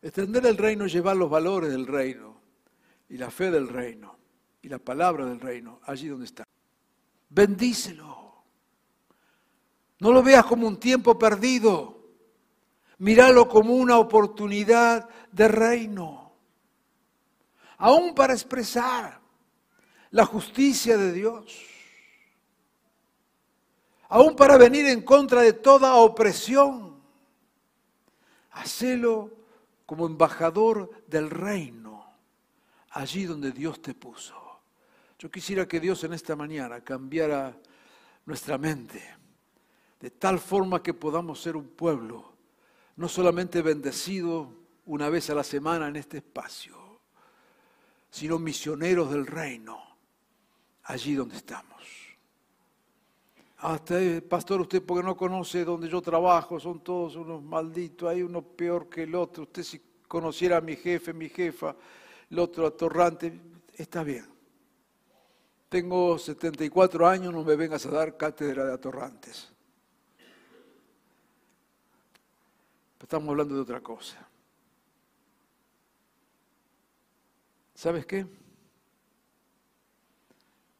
Extender 0.00 0.46
el 0.46 0.56
reino 0.56 0.84
es 0.84 0.92
llevar 0.92 1.16
los 1.16 1.28
valores 1.28 1.70
del 1.70 1.86
reino 1.86 2.40
y 3.08 3.18
la 3.18 3.30
fe 3.30 3.50
del 3.50 3.68
reino 3.68 4.16
y 4.62 4.68
la 4.68 4.78
palabra 4.78 5.26
del 5.26 5.40
reino 5.40 5.80
allí 5.84 6.08
donde 6.08 6.26
está. 6.26 6.44
Bendícelo. 7.28 8.18
No 10.00 10.12
lo 10.12 10.22
veas 10.22 10.44
como 10.46 10.66
un 10.66 10.78
tiempo 10.78 11.18
perdido. 11.18 11.96
Míralo 12.98 13.48
como 13.48 13.74
una 13.74 13.98
oportunidad 13.98 15.08
de 15.30 15.48
reino. 15.48 16.32
Aún 17.78 18.14
para 18.14 18.32
expresar 18.32 19.20
la 20.10 20.24
justicia 20.24 20.96
de 20.96 21.12
Dios. 21.12 21.77
Aún 24.08 24.36
para 24.36 24.56
venir 24.56 24.86
en 24.86 25.02
contra 25.02 25.42
de 25.42 25.52
toda 25.52 25.94
opresión. 25.96 26.98
Hacelo 28.52 29.30
como 29.86 30.06
embajador 30.06 30.90
del 31.06 31.30
reino, 31.30 32.04
allí 32.90 33.24
donde 33.24 33.52
Dios 33.52 33.80
te 33.80 33.94
puso. 33.94 34.34
Yo 35.18 35.30
quisiera 35.30 35.66
que 35.66 35.80
Dios 35.80 36.04
en 36.04 36.12
esta 36.12 36.36
mañana 36.36 36.80
cambiara 36.82 37.56
nuestra 38.24 38.58
mente 38.58 39.18
de 40.00 40.10
tal 40.10 40.38
forma 40.38 40.82
que 40.82 40.94
podamos 40.94 41.40
ser 41.40 41.56
un 41.56 41.68
pueblo, 41.68 42.32
no 42.96 43.08
solamente 43.08 43.62
bendecido 43.62 44.52
una 44.86 45.08
vez 45.08 45.28
a 45.30 45.34
la 45.34 45.44
semana 45.44 45.88
en 45.88 45.96
este 45.96 46.18
espacio, 46.18 47.00
sino 48.10 48.38
misioneros 48.38 49.10
del 49.10 49.26
reino, 49.26 49.78
allí 50.84 51.14
donde 51.14 51.36
estamos. 51.36 51.82
Hasta, 53.60 54.00
eh, 54.00 54.22
pastor, 54.22 54.60
usted 54.60 54.82
porque 54.84 55.04
no 55.04 55.16
conoce 55.16 55.64
donde 55.64 55.88
yo 55.88 56.00
trabajo, 56.00 56.60
son 56.60 56.80
todos 56.80 57.16
unos 57.16 57.42
malditos, 57.42 58.08
hay 58.08 58.22
uno 58.22 58.40
peor 58.40 58.88
que 58.88 59.02
el 59.02 59.14
otro. 59.16 59.42
Usted 59.42 59.64
si 59.64 59.82
conociera 60.06 60.58
a 60.58 60.60
mi 60.60 60.76
jefe, 60.76 61.12
mi 61.12 61.28
jefa, 61.28 61.74
el 62.30 62.38
otro 62.38 62.68
atorrante, 62.68 63.32
está 63.74 64.04
bien. 64.04 64.26
Tengo 65.68 66.16
74 66.18 67.06
años, 67.08 67.32
no 67.32 67.42
me 67.42 67.56
vengas 67.56 67.84
a 67.86 67.90
dar 67.90 68.16
cátedra 68.16 68.64
de 68.64 68.72
atorrantes. 68.74 69.52
Estamos 73.00 73.28
hablando 73.30 73.56
de 73.56 73.60
otra 73.60 73.80
cosa. 73.80 74.24
¿Sabes 77.74 78.06
qué? 78.06 78.24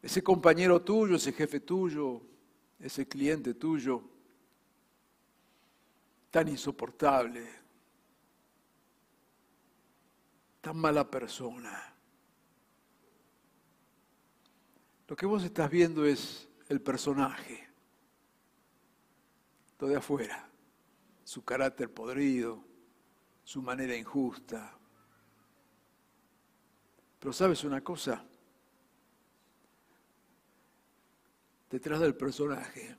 Ese 0.01 0.23
compañero 0.23 0.81
tuyo, 0.81 1.17
ese 1.17 1.33
jefe 1.33 1.61
tuyo, 1.61 2.28
ese 2.79 3.07
cliente 3.09 3.55
tuyo, 3.55 4.03
tan 6.31 6.49
insoportable, 6.49 7.49
tan 10.61 10.77
mala 10.77 11.11
persona. 11.11 11.95
Lo 15.07 15.17
que 15.17 15.27
vos 15.27 15.43
estás 15.43 15.71
viendo 15.71 16.05
es 16.05 16.49
el 16.69 16.81
personaje, 16.81 17.67
todo 19.77 19.91
de 19.91 19.97
afuera 19.97 20.49
su 21.29 21.45
carácter 21.45 21.93
podrido, 21.93 22.65
su 23.45 23.61
manera 23.61 23.95
injusta. 23.95 24.75
Pero 27.19 27.35
sabes 27.35 27.65
una 27.65 27.85
cosa, 27.85 28.25
detrás 31.71 32.01
del 32.01 32.15
personaje, 32.15 32.97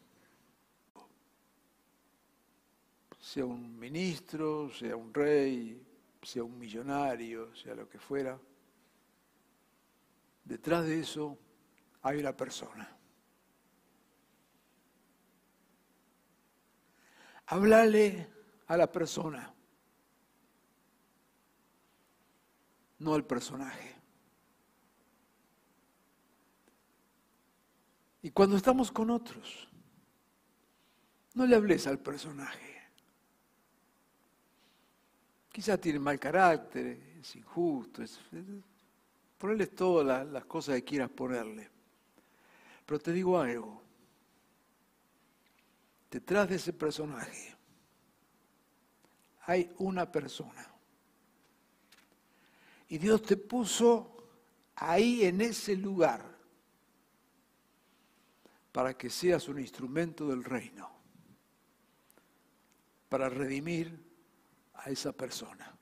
sea 3.19 3.45
un 3.45 3.77
ministro, 3.77 4.71
sea 4.71 4.95
un 4.95 5.13
rey, 5.13 5.85
sea 6.21 6.43
un 6.43 6.57
millonario, 6.57 7.55
sea 7.55 7.75
lo 7.75 7.87
que 7.87 7.99
fuera, 7.99 8.39
detrás 10.43 10.85
de 10.85 10.99
eso 10.99 11.37
hay 12.01 12.19
una 12.19 12.35
persona. 12.35 12.95
Háblale 17.47 18.29
a 18.67 18.77
la 18.77 18.91
persona, 18.91 19.53
no 22.99 23.13
al 23.15 23.25
personaje. 23.25 23.98
Y 28.21 28.31
cuando 28.31 28.57
estamos 28.57 28.91
con 28.91 29.09
otros, 29.09 29.67
no 31.33 31.45
le 31.45 31.55
hables 31.55 31.87
al 31.87 31.99
personaje. 31.99 32.77
Quizá 35.51 35.77
tiene 35.77 35.99
mal 35.99 36.19
carácter, 36.19 37.17
es 37.21 37.35
injusto, 37.35 38.03
Ponerle 39.37 39.67
todas 39.67 40.05
las, 40.05 40.27
las 40.27 40.45
cosas 40.45 40.75
que 40.75 40.83
quieras 40.83 41.09
ponerle. 41.09 41.69
Pero 42.85 42.99
te 42.99 43.13
digo 43.13 43.39
algo. 43.39 43.81
Detrás 46.11 46.49
de 46.49 46.55
ese 46.55 46.73
personaje 46.73 47.55
hay 49.45 49.71
una 49.77 50.11
persona. 50.11 50.67
Y 52.89 52.97
Dios 52.97 53.21
te 53.21 53.37
puso 53.37 54.17
ahí 54.75 55.23
en 55.23 55.39
ese 55.39 55.75
lugar 55.75 56.28
para 58.71 58.97
que 58.97 59.09
seas 59.09 59.47
un 59.47 59.59
instrumento 59.59 60.27
del 60.27 60.43
reino, 60.43 60.89
para 63.09 63.29
redimir 63.29 63.99
a 64.75 64.89
esa 64.89 65.11
persona. 65.11 65.75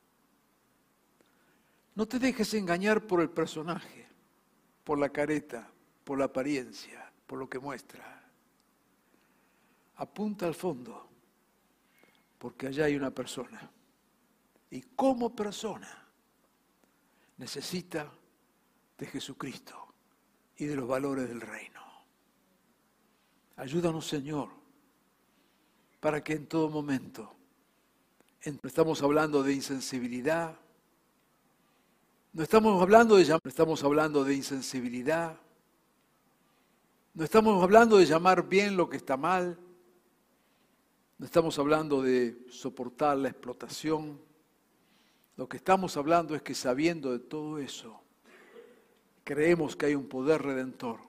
No 1.95 2.08
te 2.08 2.19
dejes 2.19 2.54
engañar 2.54 3.06
por 3.08 3.21
el 3.21 3.30
personaje, 3.30 4.08
por 4.84 5.00
la 5.00 5.10
careta, 5.10 5.69
por 6.04 6.19
la 6.19 6.26
apariencia, 6.26 7.12
por 7.26 7.39
lo 7.39 7.50
que 7.50 7.60
muestra. 7.60 8.23
Apunta 9.95 10.45
al 10.45 10.54
fondo, 10.54 11.10
porque 12.38 12.67
allá 12.67 12.86
hay 12.86 12.95
una 12.95 13.12
persona. 13.12 13.69
Y 14.69 14.82
como 14.82 15.36
persona 15.36 16.08
necesita 17.38 18.12
de 18.97 19.06
Jesucristo 19.06 19.93
y 20.58 20.65
de 20.65 20.76
los 20.76 20.88
valores 20.88 21.28
del 21.28 21.41
reino. 21.41 21.87
Ayúdanos, 23.58 24.06
Señor, 24.06 24.50
para 26.00 26.24
que 26.24 26.34
en 26.34 26.46
todo 26.46 26.70
momento, 26.70 27.34
estamos 28.39 29.02
hablando 29.02 29.41
de 29.41 29.52
insensibilidad, 29.52 30.56
no 32.34 32.43
estamos 32.43 32.80
hablando 32.80 33.15
de 33.15 33.28
no 33.28 33.39
estamos 33.43 33.84
hablando 33.84 34.24
de 34.24 34.36
insensibilidad, 34.36 35.38
no 37.15 37.24
estamos 37.24 37.63
hablando 37.63 37.98
de 37.98 38.06
llamar 38.06 38.48
bien 38.48 38.78
lo 38.78 38.88
que 38.88 38.98
está 38.98 39.17
mal, 39.17 39.58
no 41.17 41.26
estamos 41.26 41.58
hablando 41.58 42.04
de 42.04 42.46
soportar 42.52 43.17
la 43.17 43.30
explotación, 43.30 44.22
lo 45.36 45.50
que 45.50 45.58
estamos 45.58 45.98
hablando 45.98 46.36
es 46.36 46.43
que 46.43 46.54
sabiendo 46.54 47.12
de 47.12 47.20
todo 47.20 47.58
eso, 47.58 48.00
creemos 49.24 49.76
que 49.76 49.88
hay 49.88 49.96
un 49.96 50.08
poder 50.08 50.43
redentor 50.43 51.08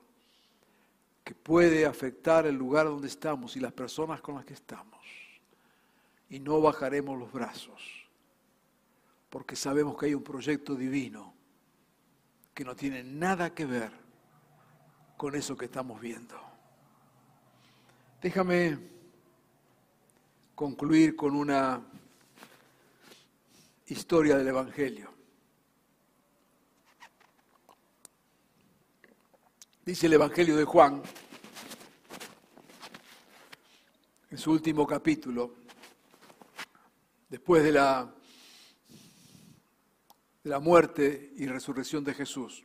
que 1.29 1.35
puede 1.35 1.85
afectar 1.85 2.47
el 2.47 2.55
lugar 2.55 2.87
donde 2.87 3.07
estamos 3.07 3.55
y 3.55 3.59
las 3.59 3.71
personas 3.71 4.19
con 4.19 4.33
las 4.33 4.45
que 4.45 4.55
estamos. 4.55 4.99
Y 6.27 6.39
no 6.39 6.59
bajaremos 6.59 7.19
los 7.19 7.31
brazos, 7.31 7.83
porque 9.29 9.55
sabemos 9.55 9.95
que 9.95 10.07
hay 10.07 10.15
un 10.15 10.23
proyecto 10.23 10.73
divino 10.73 11.35
que 12.51 12.65
no 12.65 12.75
tiene 12.75 13.03
nada 13.03 13.53
que 13.53 13.67
ver 13.67 13.91
con 15.17 15.35
eso 15.35 15.55
que 15.55 15.65
estamos 15.65 16.01
viendo. 16.01 16.35
Déjame 18.23 18.79
concluir 20.55 21.15
con 21.15 21.35
una 21.35 21.79
historia 23.85 24.35
del 24.35 24.47
Evangelio. 24.47 25.18
Dice 29.85 30.07
el 30.07 30.13
Evangelio 30.13 30.57
de 30.57 30.65
Juan, 30.65 31.01
en 34.29 34.37
su 34.37 34.51
último 34.51 34.85
capítulo, 34.85 35.55
después 37.29 37.63
de 37.63 37.71
la, 37.71 38.13
de 40.43 40.49
la 40.49 40.59
muerte 40.59 41.31
y 41.37 41.47
resurrección 41.47 42.03
de 42.03 42.13
Jesús. 42.13 42.63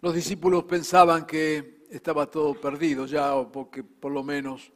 Los 0.00 0.14
discípulos 0.14 0.64
pensaban 0.64 1.26
que 1.26 1.84
estaba 1.90 2.30
todo 2.30 2.58
perdido 2.58 3.06
ya, 3.06 3.34
o 3.34 3.50
porque 3.50 3.82
por 3.82 4.12
lo 4.12 4.22
menos, 4.22 4.72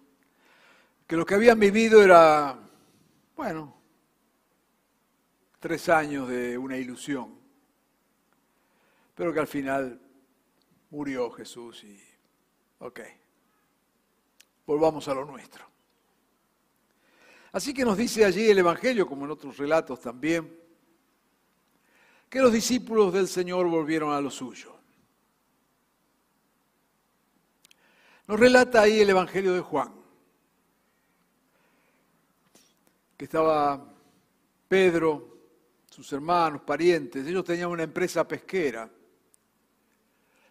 que 1.06 1.16
lo 1.16 1.24
que 1.24 1.36
habían 1.36 1.60
vivido 1.60 2.02
era, 2.02 2.58
bueno, 3.36 3.80
tres 5.60 5.88
años 5.88 6.28
de 6.28 6.58
una 6.58 6.76
ilusión 6.76 7.37
pero 9.18 9.34
que 9.34 9.40
al 9.40 9.48
final 9.48 10.00
murió 10.90 11.28
Jesús 11.32 11.82
y, 11.82 12.00
ok, 12.78 13.00
volvamos 14.64 15.08
a 15.08 15.14
lo 15.14 15.24
nuestro. 15.24 15.64
Así 17.50 17.74
que 17.74 17.84
nos 17.84 17.98
dice 17.98 18.24
allí 18.24 18.48
el 18.48 18.58
Evangelio, 18.58 19.08
como 19.08 19.24
en 19.24 19.32
otros 19.32 19.56
relatos 19.56 20.00
también, 20.00 20.56
que 22.30 22.38
los 22.38 22.52
discípulos 22.52 23.12
del 23.12 23.26
Señor 23.26 23.66
volvieron 23.66 24.12
a 24.12 24.20
lo 24.20 24.30
suyo. 24.30 24.76
Nos 28.28 28.38
relata 28.38 28.82
ahí 28.82 29.00
el 29.00 29.10
Evangelio 29.10 29.52
de 29.52 29.62
Juan, 29.62 29.92
que 33.16 33.24
estaba 33.24 33.84
Pedro, 34.68 35.38
sus 35.90 36.12
hermanos, 36.12 36.62
parientes, 36.62 37.26
ellos 37.26 37.44
tenían 37.44 37.70
una 37.70 37.82
empresa 37.82 38.22
pesquera 38.28 38.88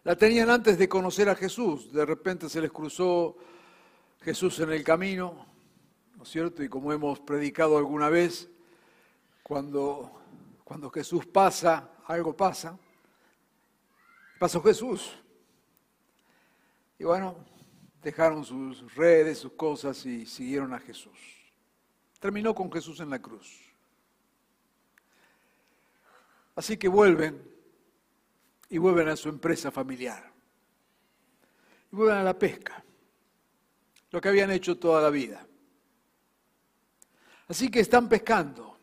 la 0.08 0.16
tenían 0.16 0.48
antes 0.48 0.78
de 0.78 0.88
conocer 0.88 1.28
a 1.28 1.34
Jesús. 1.34 1.92
De 1.92 2.06
repente 2.06 2.48
se 2.48 2.62
les 2.62 2.72
cruzó 2.72 3.36
Jesús 4.22 4.58
en 4.60 4.72
el 4.72 4.82
camino, 4.82 5.44
¿no 6.16 6.22
es 6.22 6.30
cierto? 6.30 6.62
Y 6.62 6.68
como 6.70 6.94
hemos 6.94 7.20
predicado 7.20 7.76
alguna 7.76 8.08
vez, 8.08 8.48
cuando, 9.42 10.10
cuando 10.64 10.88
Jesús 10.88 11.26
pasa, 11.26 11.90
algo 12.06 12.34
pasa. 12.34 12.78
Pasó 14.38 14.62
Jesús. 14.62 15.14
Y 16.98 17.04
bueno, 17.04 17.36
dejaron 18.02 18.46
sus 18.46 18.94
redes, 18.94 19.40
sus 19.40 19.52
cosas 19.52 20.06
y 20.06 20.24
siguieron 20.24 20.72
a 20.72 20.78
Jesús. 20.78 21.18
Terminó 22.18 22.54
con 22.54 22.72
Jesús 22.72 22.98
en 23.00 23.10
la 23.10 23.20
cruz. 23.20 23.60
Así 26.56 26.78
que 26.78 26.88
vuelven 26.88 27.57
y 28.70 28.78
vuelven 28.78 29.08
a 29.08 29.16
su 29.16 29.28
empresa 29.28 29.70
familiar. 29.70 30.32
Y 31.90 31.96
vuelven 31.96 32.18
a 32.18 32.22
la 32.22 32.38
pesca, 32.38 32.84
lo 34.10 34.20
que 34.20 34.28
habían 34.28 34.50
hecho 34.50 34.78
toda 34.78 35.02
la 35.02 35.10
vida. 35.10 35.46
Así 37.48 37.70
que 37.70 37.80
están 37.80 38.08
pescando. 38.08 38.76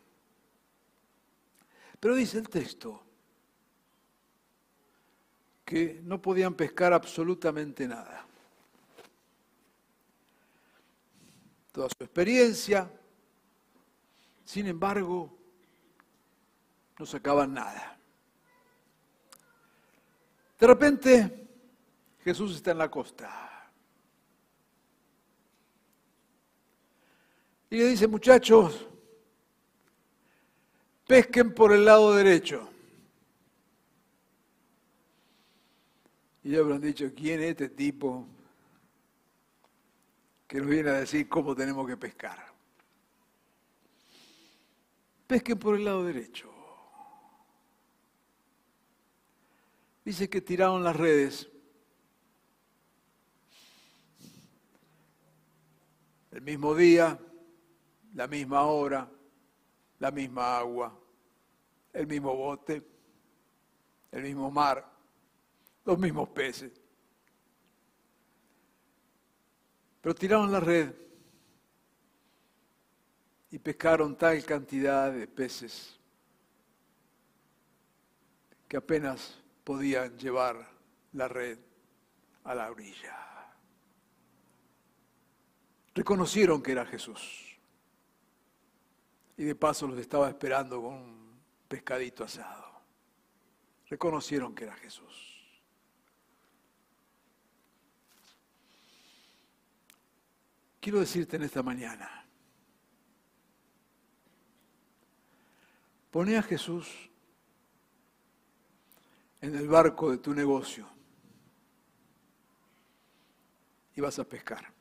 Pero 2.00 2.14
dice 2.14 2.38
el 2.38 2.48
texto 2.48 3.02
que 5.64 6.00
no 6.04 6.20
podían 6.20 6.54
pescar 6.54 6.92
absolutamente 6.92 7.88
nada. 7.88 8.24
Toda 11.72 11.88
su 11.88 12.04
experiencia, 12.04 12.90
sin 14.44 14.66
embargo, 14.66 15.36
no 16.98 17.06
sacaban 17.06 17.52
nada. 17.52 17.95
De 20.58 20.66
repente, 20.66 21.48
Jesús 22.24 22.56
está 22.56 22.70
en 22.70 22.78
la 22.78 22.90
costa. 22.90 23.70
Y 27.68 27.76
le 27.76 27.88
dice, 27.88 28.06
muchachos, 28.06 28.86
pesquen 31.06 31.54
por 31.54 31.72
el 31.72 31.84
lado 31.84 32.14
derecho. 32.14 32.68
Y 36.42 36.50
ya 36.50 36.60
habrán 36.60 36.80
dicho, 36.80 37.12
¿quién 37.14 37.40
es 37.40 37.50
este 37.50 37.68
tipo 37.68 38.26
que 40.46 40.58
nos 40.58 40.68
viene 40.68 40.90
a 40.90 41.00
decir 41.00 41.28
cómo 41.28 41.54
tenemos 41.56 41.86
que 41.86 41.96
pescar? 41.96 42.46
Pesquen 45.26 45.58
por 45.58 45.74
el 45.74 45.84
lado 45.84 46.04
derecho. 46.04 46.55
Dice 50.06 50.30
que 50.30 50.40
tiraron 50.40 50.84
las 50.84 50.94
redes. 50.94 51.50
El 56.30 56.42
mismo 56.42 56.76
día, 56.76 57.18
la 58.14 58.28
misma 58.28 58.62
hora, 58.66 59.10
la 59.98 60.12
misma 60.12 60.58
agua, 60.58 60.96
el 61.92 62.06
mismo 62.06 62.36
bote, 62.36 62.86
el 64.12 64.22
mismo 64.22 64.48
mar, 64.48 64.88
los 65.84 65.98
mismos 65.98 66.28
peces. 66.28 66.70
Pero 70.00 70.14
tiraron 70.14 70.52
la 70.52 70.60
red 70.60 70.94
y 73.50 73.58
pescaron 73.58 74.16
tal 74.16 74.44
cantidad 74.44 75.10
de 75.10 75.26
peces 75.26 75.98
que 78.68 78.76
apenas 78.76 79.42
podían 79.66 80.16
llevar 80.16 80.64
la 81.14 81.26
red 81.26 81.58
a 82.44 82.54
la 82.54 82.70
orilla. 82.70 83.16
Reconocieron 85.92 86.62
que 86.62 86.70
era 86.70 86.86
Jesús. 86.86 87.58
Y 89.36 89.42
de 89.42 89.56
paso 89.56 89.88
los 89.88 89.98
estaba 89.98 90.28
esperando 90.28 90.80
con 90.80 90.94
un 90.94 91.40
pescadito 91.66 92.22
asado. 92.22 92.64
reconocieron 93.88 94.54
que 94.54 94.64
era 94.64 94.76
Jesús. 94.76 95.34
Quiero 100.80 101.00
decirte 101.00 101.36
en 101.36 101.42
esta 101.42 101.64
mañana, 101.64 102.24
pone 106.12 106.36
a 106.36 106.42
Jesús 106.42 106.86
en 109.46 109.54
el 109.54 109.68
barco 109.68 110.10
de 110.10 110.18
tu 110.18 110.34
negocio 110.34 110.88
y 113.94 114.00
vas 114.00 114.18
a 114.18 114.24
pescar. 114.24 114.72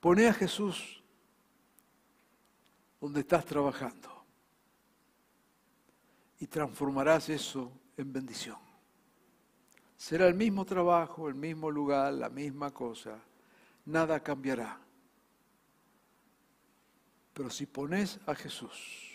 Pone 0.00 0.26
a 0.26 0.34
Jesús 0.34 1.02
donde 3.00 3.20
estás 3.20 3.44
trabajando 3.44 4.24
y 6.40 6.48
transformarás 6.48 7.28
eso 7.28 7.70
en 7.96 8.12
bendición. 8.12 8.58
Será 9.96 10.26
el 10.26 10.34
mismo 10.34 10.64
trabajo, 10.64 11.28
el 11.28 11.36
mismo 11.36 11.70
lugar, 11.70 12.12
la 12.12 12.28
misma 12.28 12.72
cosa. 12.72 13.20
Nada 13.86 14.20
cambiará. 14.20 14.80
Pero 17.32 17.50
si 17.50 17.66
pones 17.66 18.18
a 18.26 18.34
Jesús 18.34 19.13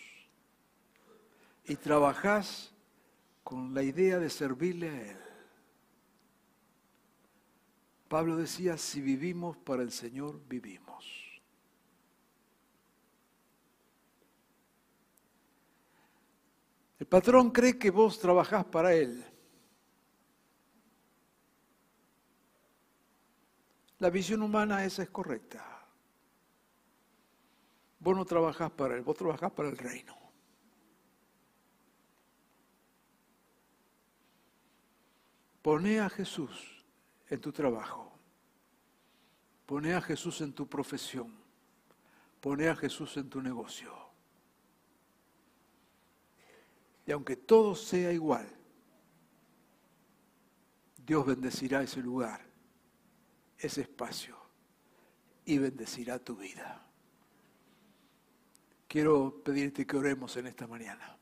y 1.69 1.75
trabajas 1.75 2.73
con 3.43 3.73
la 3.75 3.83
idea 3.83 4.17
de 4.17 4.29
servirle 4.29 4.89
a 4.89 5.11
Él, 5.11 5.17
Pablo 8.07 8.35
decía, 8.35 8.75
si 8.75 9.01
vivimos 9.01 9.55
para 9.57 9.83
el 9.83 9.91
Señor, 9.91 10.41
vivimos. 10.47 11.05
El 16.97 17.05
patrón 17.05 17.51
cree 17.51 17.77
que 17.77 17.91
vos 17.91 18.19
trabajás 18.19 18.65
para 18.65 18.95
Él. 18.95 19.23
La 23.99 24.09
visión 24.09 24.41
humana 24.41 24.83
esa 24.83 25.03
es 25.03 25.09
correcta. 25.11 25.63
Vos 27.99 28.17
no 28.17 28.25
trabajás 28.25 28.71
para 28.71 28.95
Él, 28.95 29.03
vos 29.03 29.15
trabajás 29.15 29.51
para 29.51 29.69
el 29.69 29.77
reino. 29.77 30.18
Pone 35.61 35.99
a 35.99 36.09
Jesús 36.09 36.85
en 37.27 37.41
tu 37.41 37.51
trabajo. 37.51 38.11
Pone 39.65 39.93
a 39.93 40.01
Jesús 40.01 40.41
en 40.41 40.53
tu 40.53 40.67
profesión. 40.67 41.33
Pone 42.39 42.69
a 42.69 42.75
Jesús 42.75 43.17
en 43.17 43.29
tu 43.29 43.41
negocio. 43.41 43.93
Y 47.05 47.11
aunque 47.11 47.35
todo 47.35 47.75
sea 47.75 48.11
igual, 48.11 48.47
Dios 50.95 51.25
bendecirá 51.25 51.81
ese 51.81 52.01
lugar, 52.01 52.39
ese 53.57 53.81
espacio, 53.81 54.37
y 55.43 55.57
bendecirá 55.57 56.19
tu 56.19 56.35
vida. 56.35 56.85
Quiero 58.87 59.41
pedirte 59.43 59.87
que 59.87 59.97
oremos 59.97 60.37
en 60.37 60.47
esta 60.47 60.67
mañana. 60.67 61.17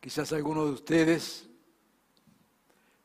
Quizás 0.00 0.32
alguno 0.32 0.64
de 0.64 0.70
ustedes 0.70 1.50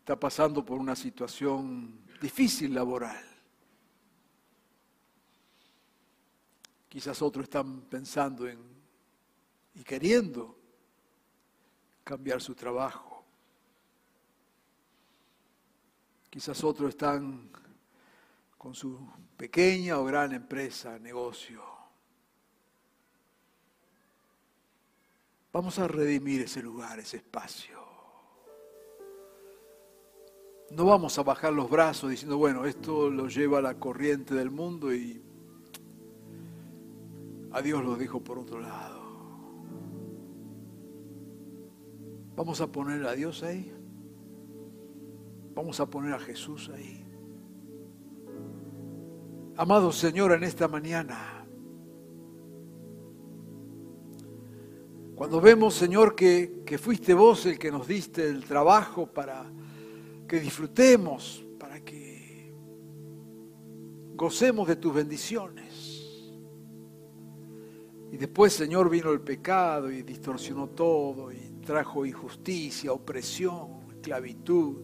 está 0.01 0.19
pasando 0.19 0.65
por 0.65 0.79
una 0.79 0.95
situación 0.95 2.01
difícil 2.19 2.73
laboral. 2.73 3.23
Quizás 6.89 7.21
otros 7.21 7.43
están 7.43 7.81
pensando 7.81 8.47
en 8.47 8.59
y 9.75 9.83
queriendo 9.83 10.57
cambiar 12.03 12.41
su 12.41 12.55
trabajo. 12.55 13.23
Quizás 16.31 16.63
otros 16.63 16.89
están 16.89 17.51
con 18.57 18.73
su 18.73 19.07
pequeña 19.37 19.99
o 19.99 20.03
gran 20.03 20.33
empresa, 20.33 20.97
negocio. 20.97 21.63
Vamos 25.53 25.77
a 25.77 25.87
redimir 25.87 26.41
ese 26.41 26.63
lugar, 26.63 26.97
ese 26.99 27.17
espacio. 27.17 27.90
No 30.71 30.85
vamos 30.85 31.19
a 31.19 31.23
bajar 31.23 31.51
los 31.51 31.69
brazos 31.69 32.09
diciendo, 32.09 32.37
bueno, 32.37 32.65
esto 32.65 33.09
lo 33.09 33.27
lleva 33.27 33.59
a 33.59 33.61
la 33.61 33.73
corriente 33.75 34.33
del 34.33 34.51
mundo 34.51 34.93
y 34.93 35.21
a 37.51 37.61
Dios 37.61 37.83
lo 37.83 37.97
dejo 37.97 38.21
por 38.21 38.39
otro 38.39 38.61
lado. 38.61 39.01
Vamos 42.37 42.61
a 42.61 42.67
poner 42.71 43.05
a 43.05 43.13
Dios 43.13 43.43
ahí. 43.43 43.73
Vamos 45.53 45.81
a 45.81 45.85
poner 45.89 46.13
a 46.13 46.19
Jesús 46.19 46.71
ahí. 46.73 47.05
Amado 49.57 49.91
Señor, 49.91 50.31
en 50.31 50.43
esta 50.43 50.69
mañana, 50.69 51.45
cuando 55.15 55.41
vemos, 55.41 55.75
Señor, 55.75 56.15
que, 56.15 56.63
que 56.65 56.77
fuiste 56.77 57.13
vos 57.13 57.45
el 57.45 57.59
que 57.59 57.69
nos 57.69 57.85
diste 57.85 58.25
el 58.25 58.45
trabajo 58.45 59.05
para 59.05 59.51
que 60.31 60.39
disfrutemos, 60.39 61.45
para 61.59 61.81
que 61.81 62.53
gocemos 64.15 64.65
de 64.65 64.77
tus 64.77 64.93
bendiciones. 64.93 66.31
Y 68.13 68.15
después, 68.15 68.53
Señor, 68.53 68.89
vino 68.89 69.11
el 69.11 69.19
pecado 69.19 69.91
y 69.91 70.03
distorsionó 70.03 70.69
todo 70.69 71.33
y 71.33 71.59
trajo 71.65 72.05
injusticia, 72.05 72.93
opresión, 72.93 73.81
esclavitud, 73.89 74.77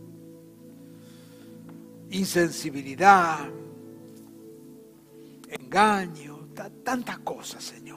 insensibilidad, 2.10 3.50
engaño, 5.48 6.50
tantas 6.84 7.20
cosas, 7.20 7.64
Señor. 7.64 7.97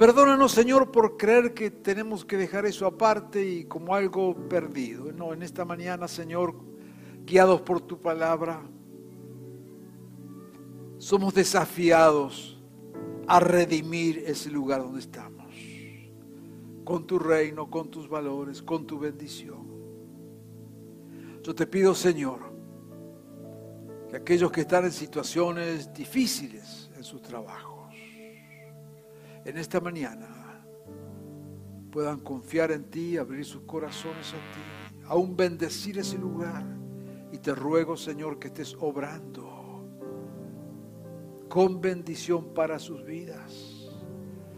Perdónanos, 0.00 0.52
Señor, 0.52 0.90
por 0.90 1.18
creer 1.18 1.52
que 1.52 1.70
tenemos 1.70 2.24
que 2.24 2.38
dejar 2.38 2.64
eso 2.64 2.86
aparte 2.86 3.44
y 3.44 3.64
como 3.66 3.94
algo 3.94 4.34
perdido. 4.48 5.12
No, 5.12 5.34
en 5.34 5.42
esta 5.42 5.66
mañana, 5.66 6.08
Señor, 6.08 6.54
guiados 7.26 7.60
por 7.60 7.82
tu 7.82 8.00
palabra, 8.00 8.62
somos 10.96 11.34
desafiados 11.34 12.58
a 13.26 13.40
redimir 13.40 14.24
ese 14.26 14.50
lugar 14.50 14.80
donde 14.80 15.00
estamos, 15.00 15.54
con 16.82 17.06
tu 17.06 17.18
reino, 17.18 17.68
con 17.68 17.90
tus 17.90 18.08
valores, 18.08 18.62
con 18.62 18.86
tu 18.86 18.98
bendición. 18.98 19.66
Yo 21.42 21.54
te 21.54 21.66
pido, 21.66 21.94
Señor, 21.94 22.40
que 24.08 24.16
aquellos 24.16 24.50
que 24.50 24.62
están 24.62 24.86
en 24.86 24.92
situaciones 24.92 25.92
difíciles 25.92 26.90
en 26.96 27.04
sus 27.04 27.20
trabajos, 27.20 27.69
en 29.50 29.58
esta 29.58 29.80
mañana 29.80 30.28
puedan 31.90 32.20
confiar 32.20 32.70
en 32.70 32.84
ti, 32.84 33.16
abrir 33.16 33.44
sus 33.44 33.62
corazones 33.62 34.28
a 34.28 34.36
ti, 34.54 35.00
aún 35.06 35.36
bendecir 35.36 35.98
ese 35.98 36.16
lugar. 36.16 36.64
Y 37.32 37.38
te 37.38 37.54
ruego, 37.54 37.96
Señor, 37.96 38.38
que 38.38 38.48
estés 38.48 38.76
obrando 38.78 39.84
con 41.48 41.80
bendición 41.80 42.54
para 42.54 42.78
sus 42.78 43.04
vidas. 43.04 43.88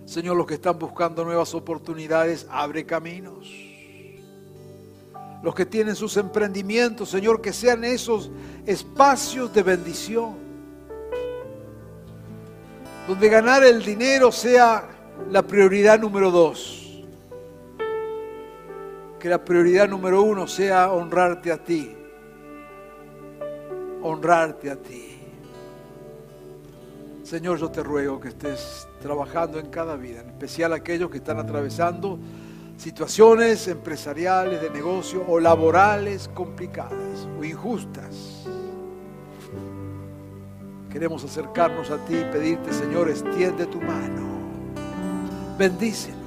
Señor, 0.05 0.37
los 0.37 0.47
que 0.47 0.55
están 0.55 0.79
buscando 0.79 1.25
nuevas 1.25 1.55
oportunidades, 1.55 2.47
abre 2.51 2.85
caminos. 2.85 3.51
Los 5.43 5.55
que 5.55 5.65
tienen 5.65 5.97
sus 5.97 6.19
emprendimientos, 6.19 7.09
Señor, 7.09 7.41
que 7.41 7.53
sean 7.55 7.83
esos 7.85 8.31
espacios 8.67 9.53
de 9.55 9.63
bendición 9.63 10.52
donde 13.07 13.29
ganar 13.29 13.65
el 13.65 13.83
dinero 13.83 14.31
sea 14.31 14.89
la 15.31 15.43
prioridad 15.43 16.01
número 16.01 16.31
dos. 16.31 17.03
Que 19.19 19.29
la 19.29 19.45
prioridad 19.45 19.89
número 19.89 20.23
uno 20.23 20.47
sea 20.47 20.93
honrarte 20.93 21.53
a 21.53 21.59
ti. 21.59 21.97
Honrarte 24.03 24.71
a 24.71 24.77
ti. 24.77 25.19
Señor, 27.23 27.59
yo 27.59 27.71
te 27.71 27.83
ruego 27.83 28.21
que 28.21 28.29
estés 28.29 28.87
trabajando 29.01 29.59
en 29.59 29.69
cada 29.71 29.97
vida, 29.97 30.21
en 30.21 30.29
especial 30.29 30.73
aquellos 30.73 31.09
que 31.11 31.19
están 31.19 31.39
atravesando 31.39 32.19
situaciones 32.77 33.69
empresariales, 33.69 34.61
de 34.61 34.69
negocio 34.71 35.25
o 35.29 35.39
laborales 35.39 36.29
complicadas 36.35 37.29
o 37.39 37.45
injustas. 37.45 38.47
Queremos 40.93 41.25
acercarnos 41.25 41.91
a 41.91 41.97
ti 42.05 42.19
y 42.19 42.25
pedirte, 42.25 42.71
Señor, 42.71 43.09
extiende 43.09 43.65
tu 43.65 43.81
mano. 43.81 44.29
Bendícenos. 45.57 46.21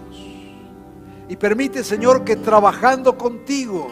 Y 1.29 1.35
permite, 1.35 1.83
Señor, 1.83 2.23
que 2.23 2.35
trabajando 2.35 3.15
contigo 3.15 3.89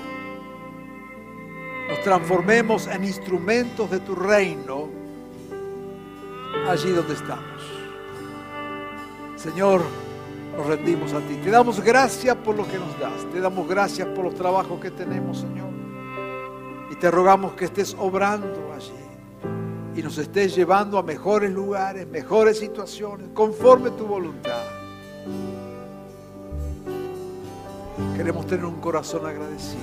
nos 1.88 2.02
transformemos 2.02 2.88
en 2.88 3.04
instrumentos 3.04 3.92
de 3.92 4.00
tu 4.00 4.16
reino 4.16 4.90
allí 6.68 6.90
donde 6.90 7.14
estamos. 7.14 7.62
Señor, 9.36 9.82
nos 10.58 10.66
rendimos 10.66 11.14
a 11.14 11.20
ti. 11.20 11.36
Te 11.36 11.52
damos 11.52 11.82
gracias 11.82 12.36
por 12.38 12.56
lo 12.56 12.66
que 12.66 12.80
nos 12.80 13.00
das. 13.00 13.32
Te 13.32 13.40
damos 13.40 13.68
gracias 13.68 14.08
por 14.08 14.26
los 14.26 14.34
trabajos 14.34 14.80
que 14.80 14.90
tenemos, 14.90 15.38
Señor. 15.38 15.70
Y 16.90 16.96
te 16.96 17.12
rogamos 17.12 17.54
que 17.54 17.66
estés 17.66 17.96
obrando 18.00 18.74
allí 18.76 19.03
y 19.96 20.02
nos 20.02 20.18
estés 20.18 20.56
llevando 20.56 20.98
a 20.98 21.04
mejores 21.04 21.52
lugares, 21.52 22.08
mejores 22.08 22.60
situaciones, 22.60 23.30
conforme 23.34 23.92
tu 23.92 24.06
voluntad. 24.06 24.64
Queremos 28.16 28.48
tener 28.48 28.66
un 28.66 28.80
corazón 28.80 29.26
agradecido 29.26 29.82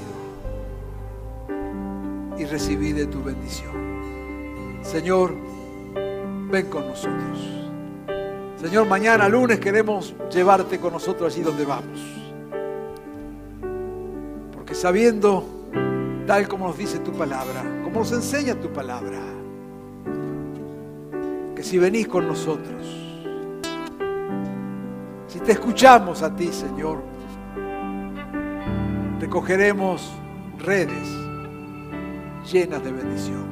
y 2.38 2.44
recibir 2.44 2.96
de 2.96 3.06
tu 3.06 3.22
bendición. 3.22 4.80
Señor, 4.82 5.34
ven 6.50 6.66
con 6.68 6.88
nosotros. 6.88 7.38
Señor, 8.60 8.86
mañana 8.86 9.28
lunes 9.28 9.60
queremos 9.60 10.14
llevarte 10.32 10.78
con 10.78 10.92
nosotros 10.92 11.32
allí 11.32 11.42
donde 11.42 11.64
vamos. 11.64 12.00
Porque 14.52 14.74
sabiendo, 14.74 15.44
tal 16.26 16.48
como 16.48 16.68
nos 16.68 16.76
dice 16.76 16.98
tu 16.98 17.12
palabra, 17.12 17.62
como 17.84 18.00
nos 18.00 18.12
enseña 18.12 18.54
tu 18.54 18.68
palabra, 18.72 19.18
que 21.60 21.66
si 21.66 21.78
venís 21.78 22.08
con 22.08 22.26
nosotros, 22.26 22.86
si 25.26 25.38
te 25.40 25.52
escuchamos 25.52 26.22
a 26.22 26.34
ti, 26.34 26.46
Señor, 26.46 27.02
recogeremos 29.20 30.10
redes 30.58 31.06
llenas 32.50 32.82
de 32.82 32.92
bendición. 32.92 33.44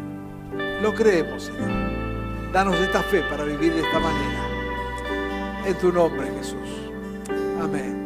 Lo 0.82 0.94
creemos, 0.94 1.42
Señor. 1.42 1.70
Danos 2.50 2.80
esta 2.80 3.02
fe 3.02 3.20
para 3.28 3.44
vivir 3.44 3.74
de 3.74 3.80
esta 3.80 4.00
manera. 4.00 5.66
En 5.66 5.74
tu 5.76 5.92
nombre, 5.92 6.30
Jesús. 6.38 6.90
Amén. 7.62 7.98